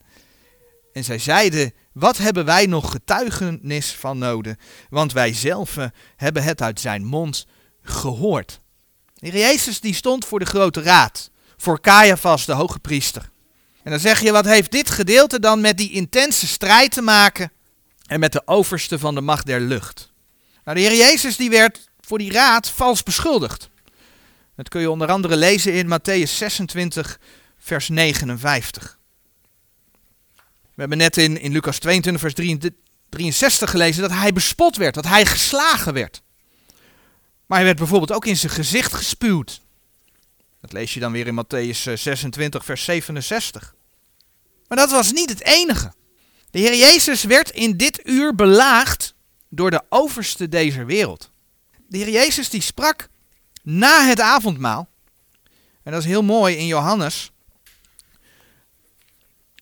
En 0.93 1.05
zij 1.05 1.19
zeiden, 1.19 1.73
wat 1.93 2.19
hebben 2.19 2.45
wij 2.45 2.67
nog 2.67 2.91
getuigenis 2.91 3.93
van 3.93 4.19
nodig? 4.19 4.55
Want 4.89 5.13
wij 5.13 5.33
zelf 5.35 5.77
hebben 6.17 6.43
het 6.43 6.63
uit 6.63 6.81
zijn 6.81 7.05
mond 7.05 7.47
gehoord. 7.83 8.61
De 9.15 9.29
Heer 9.29 9.41
Jezus 9.41 9.81
die 9.81 9.95
stond 9.95 10.25
voor 10.25 10.39
de 10.39 10.45
grote 10.45 10.83
raad, 10.83 11.31
voor 11.57 11.81
Caiaphas, 11.81 12.45
de 12.45 12.53
hoge 12.53 12.79
priester. 12.79 13.31
En 13.83 13.91
dan 13.91 14.01
zeg 14.01 14.21
je, 14.21 14.33
wat 14.33 14.45
heeft 14.45 14.71
dit 14.71 14.91
gedeelte 14.91 15.41
dan 15.41 15.61
met 15.61 15.79
die 15.79 15.91
intense 15.91 16.47
strijd 16.47 16.93
te 16.93 17.03
maken 17.03 17.53
en 18.07 18.21
met 18.21 18.33
de 18.33 18.43
overste 18.45 18.99
van 18.99 19.15
de 19.15 19.21
macht 19.21 19.47
der 19.47 19.61
lucht? 19.61 20.13
Nou, 20.65 20.77
de 20.77 20.83
Heer 20.83 20.97
Jezus 20.97 21.37
die 21.37 21.51
werd 21.51 21.91
voor 22.01 22.19
die 22.19 22.33
raad 22.33 22.69
vals 22.69 23.03
beschuldigd. 23.03 23.71
Dat 24.57 24.69
kun 24.69 24.81
je 24.81 24.91
onder 24.91 25.09
andere 25.09 25.37
lezen 25.37 25.73
in 25.73 25.87
Matthäus 25.87 26.31
26, 26.31 27.21
vers 27.59 27.89
59. 27.89 28.99
We 30.75 30.83
hebben 30.83 30.99
net 30.99 31.17
in, 31.17 31.41
in 31.41 31.53
Lucas 31.53 31.79
22, 31.79 32.21
vers 32.21 32.35
63 33.09 33.71
gelezen 33.71 34.03
dat 34.03 34.11
hij 34.11 34.33
bespot 34.33 34.77
werd, 34.77 34.95
dat 34.95 35.07
hij 35.07 35.27
geslagen 35.27 35.93
werd. 35.93 36.23
Maar 37.47 37.59
hij 37.59 37.67
werd 37.67 37.79
bijvoorbeeld 37.79 38.13
ook 38.13 38.27
in 38.27 38.37
zijn 38.37 38.53
gezicht 38.53 38.95
gespuwd. 38.95 39.61
Dat 40.61 40.73
lees 40.73 40.95
je 40.95 41.01
dan 41.01 41.13
weer 41.13 41.27
in 41.27 41.45
Matthäus 41.45 41.93
26, 41.95 42.65
vers 42.65 42.85
67. 42.85 43.75
Maar 44.69 44.79
dat 44.79 44.91
was 44.91 45.13
niet 45.13 45.31
het 45.31 45.43
enige. 45.43 45.93
De 46.51 46.59
Heer 46.59 46.77
Jezus 46.77 47.25
werd 47.25 47.51
in 47.51 47.77
dit 47.77 48.01
uur 48.09 48.35
belaagd 48.35 49.15
door 49.49 49.71
de 49.71 49.83
overste 49.89 50.49
deze 50.49 50.85
wereld. 50.85 51.31
De 51.89 51.99
Heer 51.99 52.11
Jezus 52.11 52.51
die 52.51 52.61
sprak 52.61 53.09
na 53.67 54.07
het 54.07 54.21
avondmaal. 54.21 54.89
En 55.83 55.93
dat 55.93 56.01
is 56.01 56.07
heel 56.07 56.23
mooi 56.23 56.57
in 56.57 56.67
Johannes. 56.67 57.33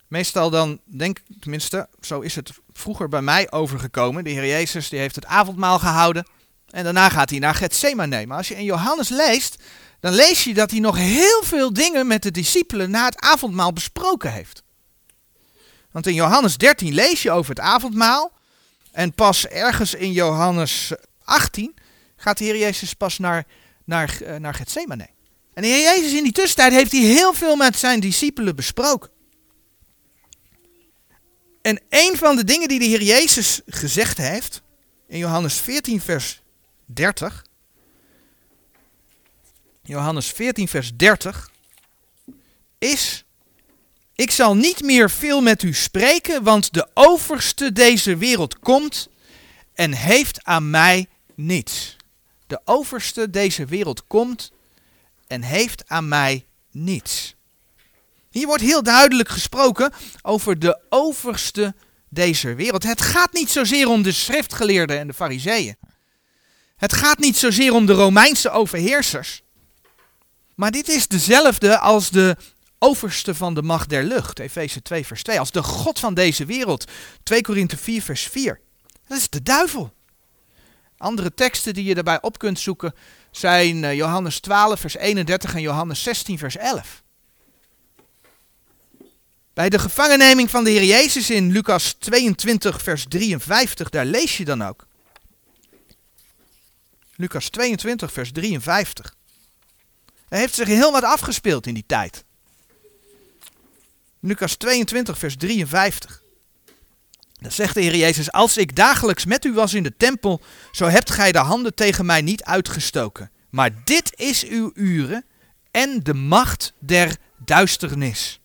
Meestal 0.09 0.51
dan 0.51 0.81
denk 0.85 1.19
ik, 1.19 1.25
tenminste, 1.41 1.89
zo 2.01 2.21
is 2.21 2.35
het 2.35 2.53
vroeger 2.73 3.09
bij 3.09 3.23
mij 3.23 3.51
overgekomen. 3.51 4.25
De 4.25 4.31
Heer 4.31 4.47
Jezus 4.47 4.89
die 4.89 4.99
heeft 4.99 5.15
het 5.15 5.27
avondmaal 5.27 5.79
gehouden. 5.79 6.27
En 6.71 6.85
daarna 6.85 7.09
gaat 7.09 7.31
hij 7.31 7.39
naar 7.39 7.55
Gethsemane. 7.55 8.27
Maar 8.27 8.37
als 8.37 8.49
je 8.49 8.57
in 8.57 8.65
Johannes 8.65 9.09
leest, 9.09 9.63
dan 10.01 10.13
lees 10.13 10.45
je 10.45 10.55
dat 10.55 10.71
hij 10.71 10.81
nog 10.81 10.97
heel 10.97 11.43
veel 11.43 11.73
dingen 11.73 12.07
met 12.07 12.23
de 12.23 12.31
discipelen 12.31 12.91
na 12.91 13.05
het 13.05 13.21
avondmaal 13.21 13.73
besproken 13.73 14.33
heeft. 14.33 14.63
Want 15.91 16.07
in 16.07 16.15
Johannes 16.15 16.57
13 16.57 16.95
lees 16.95 17.23
je 17.23 17.31
over 17.31 17.51
het 17.51 17.65
avondmaal. 17.65 18.33
En 18.93 19.13
pas 19.13 19.47
ergens 19.47 19.95
in 19.95 20.13
Johannes 20.13 20.93
18 21.25 21.75
gaat 22.17 22.39
de 22.39 22.45
Heer 22.45 22.59
Jezus 22.59 22.95
pas 22.95 23.19
naar, 23.19 23.47
naar, 23.85 24.19
uh, 24.23 24.37
naar 24.37 24.55
Gethsemane. 24.55 25.09
En 25.55 25.63
de 25.63 25.69
Heer 25.69 25.83
Jezus 25.83 26.13
in 26.13 26.23
die 26.23 26.33
tussentijd 26.33 26.73
heeft 26.73 26.93
hij 26.93 27.01
heel 27.01 27.35
veel 27.35 27.57
met 27.57 27.77
zijn 27.77 28.01
discipelen 28.01 28.57
besproken. 28.57 29.11
En 31.63 31.81
een 31.89 32.17
van 32.17 32.37
de 32.37 32.45
dingen 32.45 32.69
die 32.69 32.79
de 32.79 32.85
Heer 32.85 33.03
Jezus 33.03 33.61
gezegd 33.67 34.17
heeft, 34.17 34.63
in 35.09 35.19
Johannes 35.19 35.55
14 35.55 36.01
vers 36.01 36.43
30. 36.87 37.45
Johannes 39.83 40.27
14 40.27 40.69
vers 40.69 40.97
30 40.97 41.51
is 42.79 43.25
ik 44.15 44.31
zal 44.31 44.57
niet 44.57 44.83
meer 44.83 45.11
veel 45.11 45.41
met 45.41 45.63
u 45.63 45.75
spreken, 45.75 46.43
want 46.43 46.73
de 46.73 46.89
overste 46.95 47.73
deze 47.73 48.17
wereld 48.17 48.59
komt 48.59 49.09
en 49.75 49.93
heeft 49.93 50.45
aan 50.45 50.71
mij 50.71 51.07
niets. 51.35 51.97
De 52.47 52.61
overste 52.65 53.31
deze 53.31 53.65
wereld 53.65 54.07
komt 54.07 54.53
en 55.27 55.43
heeft 55.43 55.89
aan 55.89 56.09
mij 56.09 56.47
niets. 56.71 57.35
Hier 58.31 58.47
wordt 58.47 58.63
heel 58.63 58.83
duidelijk 58.83 59.29
gesproken 59.29 59.93
over 60.23 60.59
de 60.59 60.81
overste 60.89 61.75
deze 62.09 62.55
wereld. 62.55 62.83
Het 62.83 63.01
gaat 63.01 63.33
niet 63.33 63.51
zozeer 63.51 63.89
om 63.89 64.03
de 64.03 64.13
schriftgeleerden 64.13 64.99
en 64.99 65.07
de 65.07 65.15
fariseeën. 65.15 65.77
Het 66.77 66.93
gaat 66.93 67.19
niet 67.19 67.37
zozeer 67.37 67.73
om 67.73 67.87
de 67.87 67.93
Romeinse 67.93 68.51
overheersers. 68.51 69.43
Maar 70.55 70.71
dit 70.71 70.89
is 70.89 71.09
dezelfde 71.09 71.79
als 71.79 72.11
de 72.11 72.37
overste 72.79 73.35
van 73.35 73.55
de 73.55 73.63
macht 73.63 73.89
der 73.89 74.05
lucht, 74.05 74.39
Efeze 74.39 74.83
2 74.83 75.07
vers 75.07 75.23
2, 75.23 75.39
als 75.39 75.51
de 75.51 75.63
God 75.63 75.99
van 75.99 76.15
deze 76.15 76.45
wereld, 76.45 76.85
2 77.23 77.41
Korinthe 77.41 77.77
4 77.77 78.03
vers 78.03 78.23
4. 78.23 78.61
Dat 79.07 79.19
is 79.19 79.29
de 79.29 79.43
duivel. 79.43 79.93
Andere 81.05 81.35
teksten 81.35 81.75
die 81.75 81.85
je 81.85 81.95
daarbij 81.95 82.23
op 82.23 82.39
kunt 82.39 82.59
zoeken 82.59 82.95
zijn 83.31 83.85
eh, 83.85 83.95
Johannes 83.95 84.41
12 84.41 84.81
vers 84.81 84.97
31 84.97 85.55
en 85.55 85.61
Johannes 85.61 86.03
16 86.03 86.39
vers 86.39 86.57
11. 86.57 87.03
Bij 89.55 89.69
de 89.69 89.79
gevangenneming 89.79 90.51
van 90.51 90.65
de 90.65 90.71
Heer 90.71 90.85
Jezus 90.85 91.31
in 91.31 91.53
Lucas 91.53 91.93
22 91.93 92.83
vers 92.83 93.05
53, 93.09 93.91
daar 93.91 94.05
lees 94.05 94.37
je 94.37 94.45
dan 94.45 94.63
ook. 94.63 94.87
Lucas 97.17 97.49
22 97.49 98.13
vers 98.13 98.33
53. 98.33 99.15
Er 100.29 100.39
heeft 100.39 100.55
zich 100.55 100.69
heel 100.69 100.93
wat 100.93 101.03
afgespeeld 101.03 101.67
in 101.67 101.75
die 101.75 101.87
tijd. 101.87 102.25
Lucas 104.21 104.55
22, 104.55 105.19
vers 105.19 105.37
53. 105.37 106.23
Dan 107.45 107.53
zegt 107.53 107.75
de 107.75 107.81
Heer 107.81 107.97
Jezus, 107.97 108.33
als 108.33 108.57
ik 108.57 108.77
dagelijks 108.77 109.25
met 109.25 109.45
u 109.45 109.53
was 109.53 109.75
in 109.75 109.83
de 109.83 109.97
tempel, 109.97 110.41
zo 110.73 110.87
hebt 110.87 111.11
gij 111.11 111.33
de 111.33 111.39
handen 111.39 111.75
tegen 111.75 112.07
mij 112.07 112.23
niet 112.23 112.45
uitgestoken. 112.45 113.31
Maar 113.51 113.71
dit 113.85 114.13
is 114.17 114.47
uw 114.47 114.71
uren 114.75 115.25
en 115.71 116.01
de 116.03 116.15
macht 116.15 116.73
der 116.79 117.17
duisternis. 117.39 118.41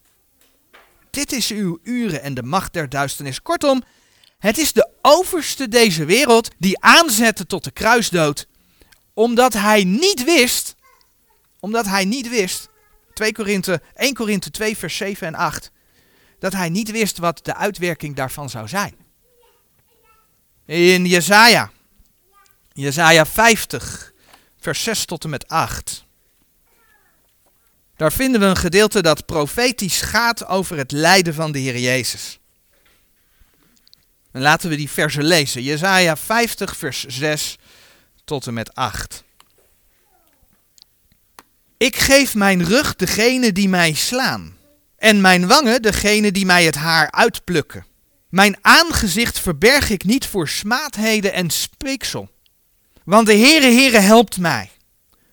Dit 1.10 1.32
is 1.32 1.52
uw 1.52 1.80
uren 1.84 2.22
en 2.22 2.34
de 2.34 2.44
macht 2.44 2.74
der 2.74 2.90
duisternis. 2.90 3.42
Kortom, 3.42 3.84
het 4.40 4.58
is 4.58 4.74
de 4.74 4.90
overste 5.02 5.68
deze 5.68 6.06
wereld 6.06 6.50
die 6.58 6.80
aanzette 6.80 7.46
tot 7.46 7.64
de 7.64 7.72
kruisdood, 7.72 8.48
omdat 9.14 9.54
hij 9.54 9.84
niet 9.84 10.24
wist, 10.24 10.76
omdat 11.60 11.86
hij 11.86 12.06
niet 12.06 12.30
wist, 12.30 12.70
2 13.14 13.34
Korinthe, 13.34 13.82
1 13.96 14.14
Korinthe 14.14 14.52
2 14.52 14.78
vers 14.78 14.98
7 14.98 15.28
en 15.28 15.36
8, 15.36 15.72
dat 16.40 16.54
hij 16.54 16.70
niet 16.70 16.92
wist 16.92 17.18
wat 17.18 17.46
de 17.46 17.56
uitwerking 17.56 18.16
daarvan 18.16 18.50
zou 18.50 18.68
zijn. 18.68 18.96
In 20.66 21.06
Jesaja, 21.06 21.72
Jesaja 22.74 23.26
50, 23.26 24.14
vers 24.60 24.84
6 24.84 25.06
tot 25.06 25.24
en 25.24 25.30
met 25.30 25.48
8. 25.48 26.06
Daar 27.96 28.12
vinden 28.12 28.40
we 28.40 28.46
een 28.46 28.58
gedeelte 28.58 29.02
dat 29.02 29.26
profetisch 29.26 30.02
gaat 30.02 30.46
over 30.46 30.78
het 30.78 30.92
lijden 30.92 31.34
van 31.34 31.52
de 31.52 31.60
Heer 31.60 31.80
Jezus. 31.80 32.40
En 34.32 34.42
laten 34.42 34.70
we 34.70 34.76
die 34.76 34.90
versen 34.90 35.24
lezen. 35.24 35.64
Jesaja 35.64 36.18
50, 36.18 36.78
vers 36.78 37.06
6 37.06 37.58
tot 38.26 38.48
en 38.48 38.54
met 38.54 38.76
8. 38.76 39.24
Ik 41.78 41.96
geef 41.96 42.36
mijn 42.36 42.66
rug 42.66 42.96
degene 42.96 43.52
die 43.52 43.70
mij 43.70 43.94
slaan, 43.94 44.58
en 45.00 45.22
mijn 45.22 45.48
wangen 45.48 45.82
degene 45.82 46.32
die 46.32 46.46
mij 46.46 46.66
het 46.66 46.76
haar 46.76 47.12
uitplukken. 47.12 47.86
Mijn 48.30 48.58
aangezicht 48.62 49.40
verberg 49.40 49.90
ik 49.90 50.04
niet 50.04 50.26
voor 50.26 50.48
smaadheden 50.48 51.34
en 51.34 51.50
speeksel. 51.50 52.30
Want 53.04 53.28
de 53.28 53.36
Heere 53.36 53.66
Heere 53.66 54.00
helpt 54.00 54.38
mij. 54.38 54.70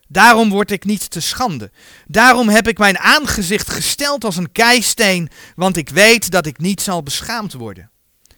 Daarom 0.09 0.51
word 0.51 0.71
ik 0.71 0.85
niet 0.85 1.11
te 1.11 1.21
schande. 1.21 1.71
Daarom 2.07 2.49
heb 2.49 2.69
ik 2.69 2.79
mijn 2.79 2.99
aangezicht 2.99 3.71
gesteld 3.71 4.25
als 4.25 4.37
een 4.37 4.53
keisteen, 4.53 5.31
want 5.55 5.77
ik 5.77 5.89
weet 5.89 6.31
dat 6.31 6.47
ik 6.47 6.59
niet 6.59 6.83
zal 6.83 7.03
beschaamd 7.03 7.53
worden. 7.53 7.91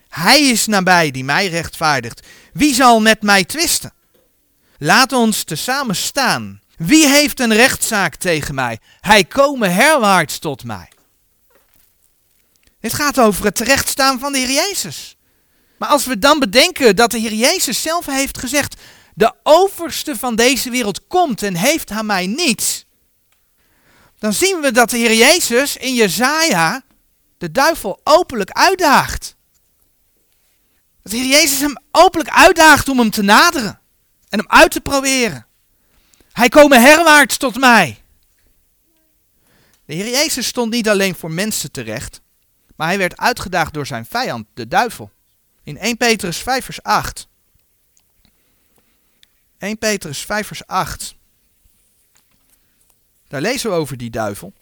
Hij 0.09 0.41
is 0.41 0.67
nabij 0.67 1.11
die 1.11 1.25
mij 1.25 1.49
rechtvaardigt. 1.49 2.27
Wie 2.53 2.75
zal 2.75 3.01
met 3.01 3.23
mij 3.23 3.45
twisten? 3.45 3.93
Laat 4.79 5.13
ons 5.13 5.43
tezamen 5.43 5.97
staan. 5.97 6.61
Wie 6.77 7.07
heeft 7.07 7.41
een 7.41 7.55
rechtszaak 7.55 8.15
tegen 8.15 8.55
mij? 8.55 8.79
Hij 9.01 9.25
komen 9.25 9.75
herwaarts 9.75 10.39
tot 10.39 10.65
mij. 10.65 10.89
Dit 12.81 12.95
gaat 12.95 13.19
over 13.19 13.45
het 13.45 13.55
terechtstaan 13.55 14.19
van 14.19 14.33
de 14.33 14.39
Heer 14.39 14.51
Jezus. 14.51 15.17
Maar 15.79 15.89
als 15.89 16.07
we 16.07 16.19
dan 16.19 16.39
bedenken 16.39 16.97
dat 16.97 17.11
de 17.11 17.19
Heer 17.19 17.33
Jezus 17.33 17.83
zelf 17.83 18.07
heeft 18.07 18.39
gezegd: 18.39 18.81
De 19.15 19.35
overste 19.43 20.17
van 20.17 20.37
deze 20.37 20.71
wereld 20.71 21.07
komt 21.07 21.43
en 21.43 21.55
heeft 21.55 21.91
aan 21.91 22.07
mij 22.07 22.27
niets. 22.27 22.87
Dan 24.19 24.33
zien 24.33 24.61
we 24.61 24.71
dat 24.73 24.91
de 24.91 24.97
Heer 24.97 25.15
Jezus 25.15 25.77
in 25.77 25.95
Jezaja 25.95 26.83
de 27.39 27.53
duivel 27.53 28.01
openlijk 28.05 28.51
uitdaagt. 28.51 29.37
Dat 31.03 31.13
de 31.13 31.19
Heer 31.19 31.41
Jezus 31.41 31.61
hem 31.61 31.79
openlijk 31.91 32.31
uitdaagt 32.31 32.89
om 32.89 32.99
hem 32.99 33.11
te 33.11 33.23
naderen 33.23 33.81
en 34.29 34.39
hem 34.39 34.49
uit 34.49 34.71
te 34.71 34.81
proberen. 34.81 35.47
Hij 36.33 36.49
komen 36.49 36.83
herwaarts 36.83 37.37
tot 37.37 37.57
mij. 37.57 38.03
De 39.85 39.95
Heer 39.95 40.11
Jezus 40.11 40.47
stond 40.47 40.71
niet 40.73 40.89
alleen 40.89 41.15
voor 41.15 41.31
mensen 41.31 41.71
terecht, 41.71 42.21
maar 42.79 42.89
hij 42.89 42.99
werd 42.99 43.17
uitgedaagd 43.17 43.75
door 43.75 43.87
zijn 43.87 44.07
vijand, 44.07 44.47
de 44.55 44.69
duivel. 44.69 45.11
In 45.63 45.79
1 45.79 45.97
Petrus 45.97 46.37
5 46.37 46.65
vers 46.65 46.83
8. 46.83 47.29
1 49.59 49.79
Petrus 49.79 50.19
5 50.19 50.47
vers 50.47 50.67
8. 50.67 51.15
Daar 53.29 53.41
lezen 53.41 53.71
we 53.71 53.77
over 53.77 53.97
die 53.97 54.11
duivel. 54.11 54.53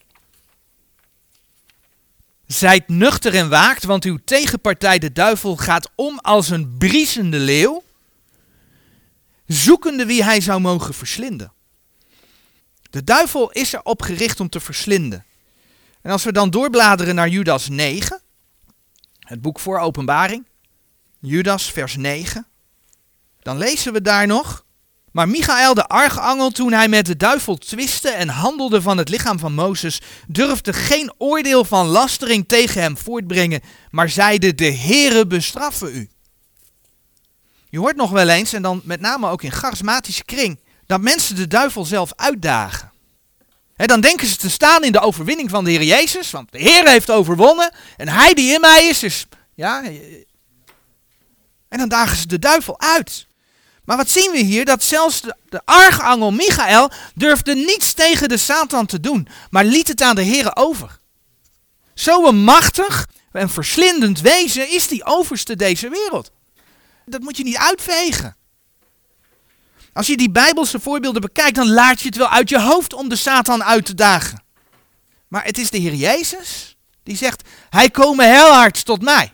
Zijt 2.47 2.89
nuchter 2.89 3.35
en 3.35 3.49
waakt, 3.49 3.85
want 3.85 4.05
uw 4.05 4.19
tegenpartij 4.25 4.99
de 4.99 5.13
duivel 5.13 5.57
gaat 5.57 5.91
om 5.95 6.19
als 6.19 6.51
een 6.51 6.77
briesende 6.79 7.39
leeuw, 7.39 7.85
zoekende 9.47 10.07
wie 10.07 10.25
hij 10.25 10.41
zou 10.41 10.61
mogen 10.61 10.95
verslinden. 10.95 11.53
De 12.91 13.05
duivel 13.05 13.51
is 13.51 13.73
erop 13.73 14.03
gericht 14.03 14.41
om 14.41 14.49
te 14.49 14.61
verslinden. 14.61 15.25
En 16.07 16.13
als 16.13 16.25
we 16.25 16.33
dan 16.33 16.51
doorbladeren 16.51 17.15
naar 17.15 17.29
Judas 17.29 17.69
9, 17.69 18.21
het 19.19 19.41
boek 19.41 19.61
voor 19.61 19.79
openbaring, 19.79 20.47
Judas 21.21 21.73
vers 21.73 21.97
9, 21.97 22.47
dan 23.43 23.59
lezen 23.59 23.93
we 23.93 24.03
daar 24.03 24.27
nog. 24.27 24.65
Maar 25.13 25.29
Michael 25.29 25.75
de 25.75 25.87
archangel, 25.87 26.51
toen 26.51 26.73
hij 26.73 26.89
met 26.89 27.07
de 27.07 27.17
duivel 27.17 27.57
twiste 27.57 28.09
en 28.09 28.29
handelde 28.29 28.83
van 28.83 28.99
het 28.99 29.09
lichaam 29.09 29.39
van 29.39 29.55
Mozes, 29.55 30.01
durfde 30.27 30.73
geen 30.73 31.13
oordeel 31.19 31.65
van 31.65 31.87
lastering 31.87 32.49
tegen 32.49 32.81
hem 32.83 32.97
voortbrengen, 32.97 33.61
maar 33.91 34.09
zeide, 34.09 34.55
de 34.55 34.73
Heere 34.73 35.27
bestraffen 35.27 35.97
u. 35.97 36.11
Je 37.69 37.79
hoort 37.79 37.97
nog 37.97 38.11
wel 38.11 38.29
eens, 38.29 38.53
en 38.53 38.63
dan 38.63 38.81
met 38.85 39.01
name 39.01 39.29
ook 39.29 39.43
in 39.43 39.53
charismatische 39.53 40.25
kring, 40.25 40.61
dat 40.87 41.01
mensen 41.01 41.37
de 41.37 41.47
duivel 41.47 41.85
zelf 41.85 42.13
uitdagen. 42.15 42.86
Dan 43.77 44.01
denken 44.01 44.27
ze 44.27 44.37
te 44.37 44.51
staan 44.51 44.85
in 44.85 44.93
de 44.93 45.01
overwinning 45.01 45.51
van 45.51 45.65
de 45.65 45.71
Heer 45.71 45.83
Jezus, 45.83 46.31
want 46.31 46.53
de 46.53 46.59
Heer 46.59 46.89
heeft 46.89 47.11
overwonnen 47.11 47.75
en 47.97 48.09
hij 48.09 48.35
die 48.35 48.55
in 48.55 48.61
mij 48.61 48.87
is, 48.87 49.03
is. 49.03 49.27
Ja, 49.55 49.83
en 51.69 51.79
dan 51.79 51.89
dagen 51.89 52.17
ze 52.17 52.27
de 52.27 52.39
duivel 52.39 52.81
uit. 52.81 53.27
Maar 53.85 53.97
wat 53.97 54.11
zien 54.11 54.31
we 54.31 54.39
hier? 54.39 54.65
Dat 54.65 54.83
zelfs 54.83 55.21
de, 55.21 55.37
de 55.49 55.61
archangel 55.65 56.31
Michael 56.31 56.91
durfde 57.15 57.55
niets 57.55 57.93
tegen 57.93 58.29
de 58.29 58.37
Satan 58.37 58.87
te 58.87 59.01
doen, 59.01 59.29
maar 59.51 59.65
liet 59.65 59.89
het 59.89 60.03
aan 60.03 60.15
de 60.15 60.23
Heer 60.23 60.57
over. 60.57 60.99
Zo'n 61.95 62.45
machtig 62.45 63.07
en 63.33 63.51
verslindend 63.51 64.21
wezen 64.21 64.71
is 64.71 64.89
die 64.89 65.05
overste 65.05 65.57
deze 65.57 65.89
wereld. 65.89 66.31
Dat 67.05 67.21
moet 67.21 67.37
je 67.37 67.45
niet 67.45 67.57
uitvegen. 67.57 68.37
Als 69.97 70.07
je 70.07 70.17
die 70.17 70.31
Bijbelse 70.31 70.81
voorbeelden 70.81 71.21
bekijkt, 71.21 71.55
dan 71.55 71.71
laat 71.71 72.01
je 72.01 72.07
het 72.07 72.17
wel 72.17 72.29
uit 72.29 72.49
je 72.49 72.61
hoofd 72.61 72.93
om 72.93 73.09
de 73.09 73.17
Satan 73.17 73.65
uit 73.65 73.85
te 73.85 73.95
dagen. 73.95 74.43
Maar 75.29 75.45
het 75.45 75.59
is 75.59 75.71
de 75.71 75.79
Heer 75.79 75.95
Jezus 75.95 76.77
die 77.03 77.17
zegt: 77.17 77.49
Hij 77.71 77.91
komen 77.91 78.33
heel 78.33 78.71
tot 78.71 79.03
mij. 79.03 79.33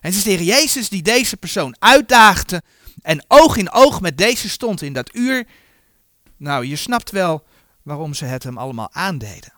En 0.00 0.08
het 0.08 0.14
is 0.14 0.22
de 0.22 0.30
Heer 0.30 0.42
Jezus 0.42 0.88
die 0.88 1.02
deze 1.02 1.36
persoon 1.36 1.76
uitdaagde 1.78 2.62
en 3.02 3.24
oog 3.28 3.56
in 3.56 3.72
oog 3.72 4.00
met 4.00 4.18
deze 4.18 4.48
stond 4.48 4.82
in 4.82 4.92
dat 4.92 5.14
uur. 5.14 5.46
Nou, 6.36 6.66
je 6.66 6.76
snapt 6.76 7.10
wel 7.10 7.46
waarom 7.82 8.14
ze 8.14 8.24
het 8.24 8.42
hem 8.42 8.58
allemaal 8.58 8.88
aandeden. 8.92 9.52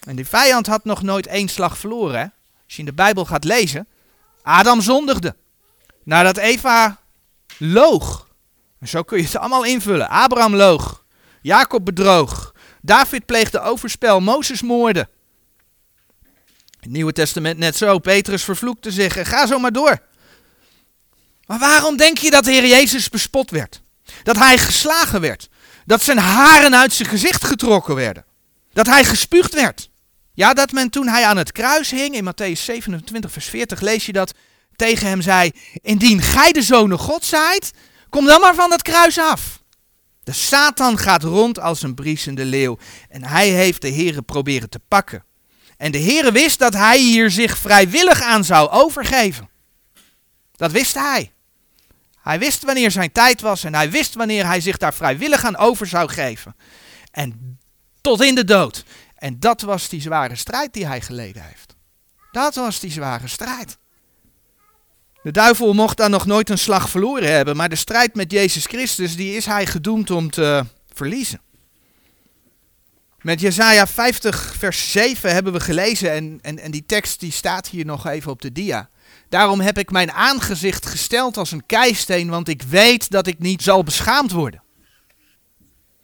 En 0.00 0.16
die 0.16 0.26
vijand 0.26 0.66
had 0.66 0.84
nog 0.84 1.02
nooit 1.02 1.26
één 1.26 1.48
slag 1.48 1.78
verloren. 1.78 2.18
Hè? 2.18 2.26
Als 2.64 2.74
je 2.74 2.78
in 2.78 2.84
de 2.84 2.92
Bijbel 2.92 3.24
gaat 3.24 3.44
lezen, 3.44 3.88
Adam 4.42 4.80
zondigde. 4.80 5.36
Nadat 6.04 6.36
Eva 6.36 7.00
loog. 7.58 8.28
Zo 8.82 9.02
kun 9.02 9.18
je 9.18 9.24
het 9.24 9.36
allemaal 9.36 9.64
invullen. 9.64 10.08
Abraham 10.08 10.54
loog. 10.54 11.04
Jacob 11.42 11.84
bedroog. 11.84 12.54
David 12.82 13.26
pleegde 13.26 13.60
overspel. 13.60 14.20
Mozes 14.20 14.62
moorde. 14.62 15.08
Het 16.80 16.90
Nieuwe 16.90 17.12
Testament 17.12 17.58
net 17.58 17.76
zo. 17.76 17.98
Petrus 17.98 18.44
vervloekte 18.44 18.90
zich. 18.90 19.16
En 19.16 19.26
ga 19.26 19.46
zo 19.46 19.58
maar 19.58 19.72
door. 19.72 19.98
Maar 21.46 21.58
waarom 21.58 21.96
denk 21.96 22.18
je 22.18 22.30
dat 22.30 22.44
de 22.44 22.50
Heer 22.50 22.66
Jezus 22.66 23.08
bespot 23.08 23.50
werd? 23.50 23.82
Dat 24.22 24.36
hij 24.36 24.58
geslagen 24.58 25.20
werd? 25.20 25.48
Dat 25.86 26.02
zijn 26.02 26.18
haren 26.18 26.76
uit 26.76 26.92
zijn 26.92 27.08
gezicht 27.08 27.44
getrokken 27.44 27.94
werden? 27.94 28.24
Dat 28.72 28.86
hij 28.86 29.04
gespuugd 29.04 29.54
werd? 29.54 29.90
Ja, 30.34 30.54
dat 30.54 30.72
men 30.72 30.90
toen 30.90 31.08
hij 31.08 31.24
aan 31.24 31.36
het 31.36 31.52
kruis 31.52 31.90
hing, 31.90 32.14
in 32.14 32.24
Matthäus 32.24 32.60
27, 32.60 33.32
vers 33.32 33.46
40 33.46 33.80
lees 33.80 34.06
je 34.06 34.12
dat, 34.12 34.32
tegen 34.76 35.08
hem 35.08 35.22
zei, 35.22 35.50
indien 35.82 36.22
gij 36.22 36.52
de 36.52 36.62
zonen 36.62 36.98
God 36.98 37.24
zijt, 37.24 37.72
kom 38.10 38.26
dan 38.26 38.40
maar 38.40 38.54
van 38.54 38.70
dat 38.70 38.82
kruis 38.82 39.18
af. 39.18 39.62
De 40.22 40.32
Satan 40.32 40.98
gaat 40.98 41.22
rond 41.22 41.58
als 41.60 41.82
een 41.82 41.94
briesende 41.94 42.44
leeuw 42.44 42.78
en 43.08 43.24
hij 43.24 43.48
heeft 43.48 43.82
de 43.82 43.92
Heere 43.92 44.22
proberen 44.22 44.70
te 44.70 44.80
pakken. 44.88 45.24
En 45.76 45.92
de 45.92 46.00
Heere 46.00 46.32
wist 46.32 46.58
dat 46.58 46.72
hij 46.72 46.98
hier 46.98 47.30
zich 47.30 47.58
vrijwillig 47.58 48.22
aan 48.22 48.44
zou 48.44 48.70
overgeven. 48.70 49.50
Dat 50.56 50.72
wist 50.72 50.94
hij. 50.94 51.32
Hij 52.22 52.38
wist 52.38 52.62
wanneer 52.62 52.90
zijn 52.90 53.12
tijd 53.12 53.40
was 53.40 53.64
en 53.64 53.74
hij 53.74 53.90
wist 53.90 54.14
wanneer 54.14 54.46
hij 54.46 54.60
zich 54.60 54.76
daar 54.76 54.94
vrijwillig 54.94 55.44
aan 55.44 55.56
over 55.56 55.86
zou 55.86 56.08
geven. 56.08 56.56
En 57.10 57.58
tot 58.00 58.22
in 58.22 58.34
de 58.34 58.44
dood. 58.44 58.84
En 59.14 59.40
dat 59.40 59.60
was 59.60 59.88
die 59.88 60.00
zware 60.00 60.36
strijd 60.36 60.72
die 60.72 60.86
hij 60.86 61.00
geleden 61.00 61.42
heeft. 61.42 61.76
Dat 62.32 62.54
was 62.54 62.80
die 62.80 62.90
zware 62.90 63.28
strijd. 63.28 63.78
De 65.22 65.30
duivel 65.30 65.72
mocht 65.72 65.96
dan 65.96 66.10
nog 66.10 66.26
nooit 66.26 66.50
een 66.50 66.58
slag 66.58 66.90
verloren 66.90 67.32
hebben, 67.32 67.56
maar 67.56 67.68
de 67.68 67.76
strijd 67.76 68.14
met 68.14 68.32
Jezus 68.32 68.66
Christus, 68.66 69.16
die 69.16 69.36
is 69.36 69.46
hij 69.46 69.66
gedoemd 69.66 70.10
om 70.10 70.30
te 70.30 70.64
verliezen. 70.94 71.40
Met 73.20 73.40
Jesaja 73.40 73.86
50, 73.86 74.54
vers 74.58 74.90
7 74.90 75.32
hebben 75.32 75.52
we 75.52 75.60
gelezen 75.60 76.12
en, 76.12 76.38
en, 76.42 76.58
en 76.58 76.70
die 76.70 76.86
tekst 76.86 77.20
die 77.20 77.32
staat 77.32 77.68
hier 77.68 77.84
nog 77.84 78.06
even 78.06 78.30
op 78.30 78.42
de 78.42 78.52
dia. 78.52 78.88
Daarom 79.28 79.60
heb 79.60 79.78
ik 79.78 79.90
mijn 79.90 80.12
aangezicht 80.12 80.86
gesteld 80.86 81.36
als 81.36 81.50
een 81.50 81.66
keisteen, 81.66 82.28
want 82.28 82.48
ik 82.48 82.62
weet 82.62 83.10
dat 83.10 83.26
ik 83.26 83.38
niet 83.38 83.62
zal 83.62 83.82
beschaamd 83.82 84.30
worden. 84.30 84.62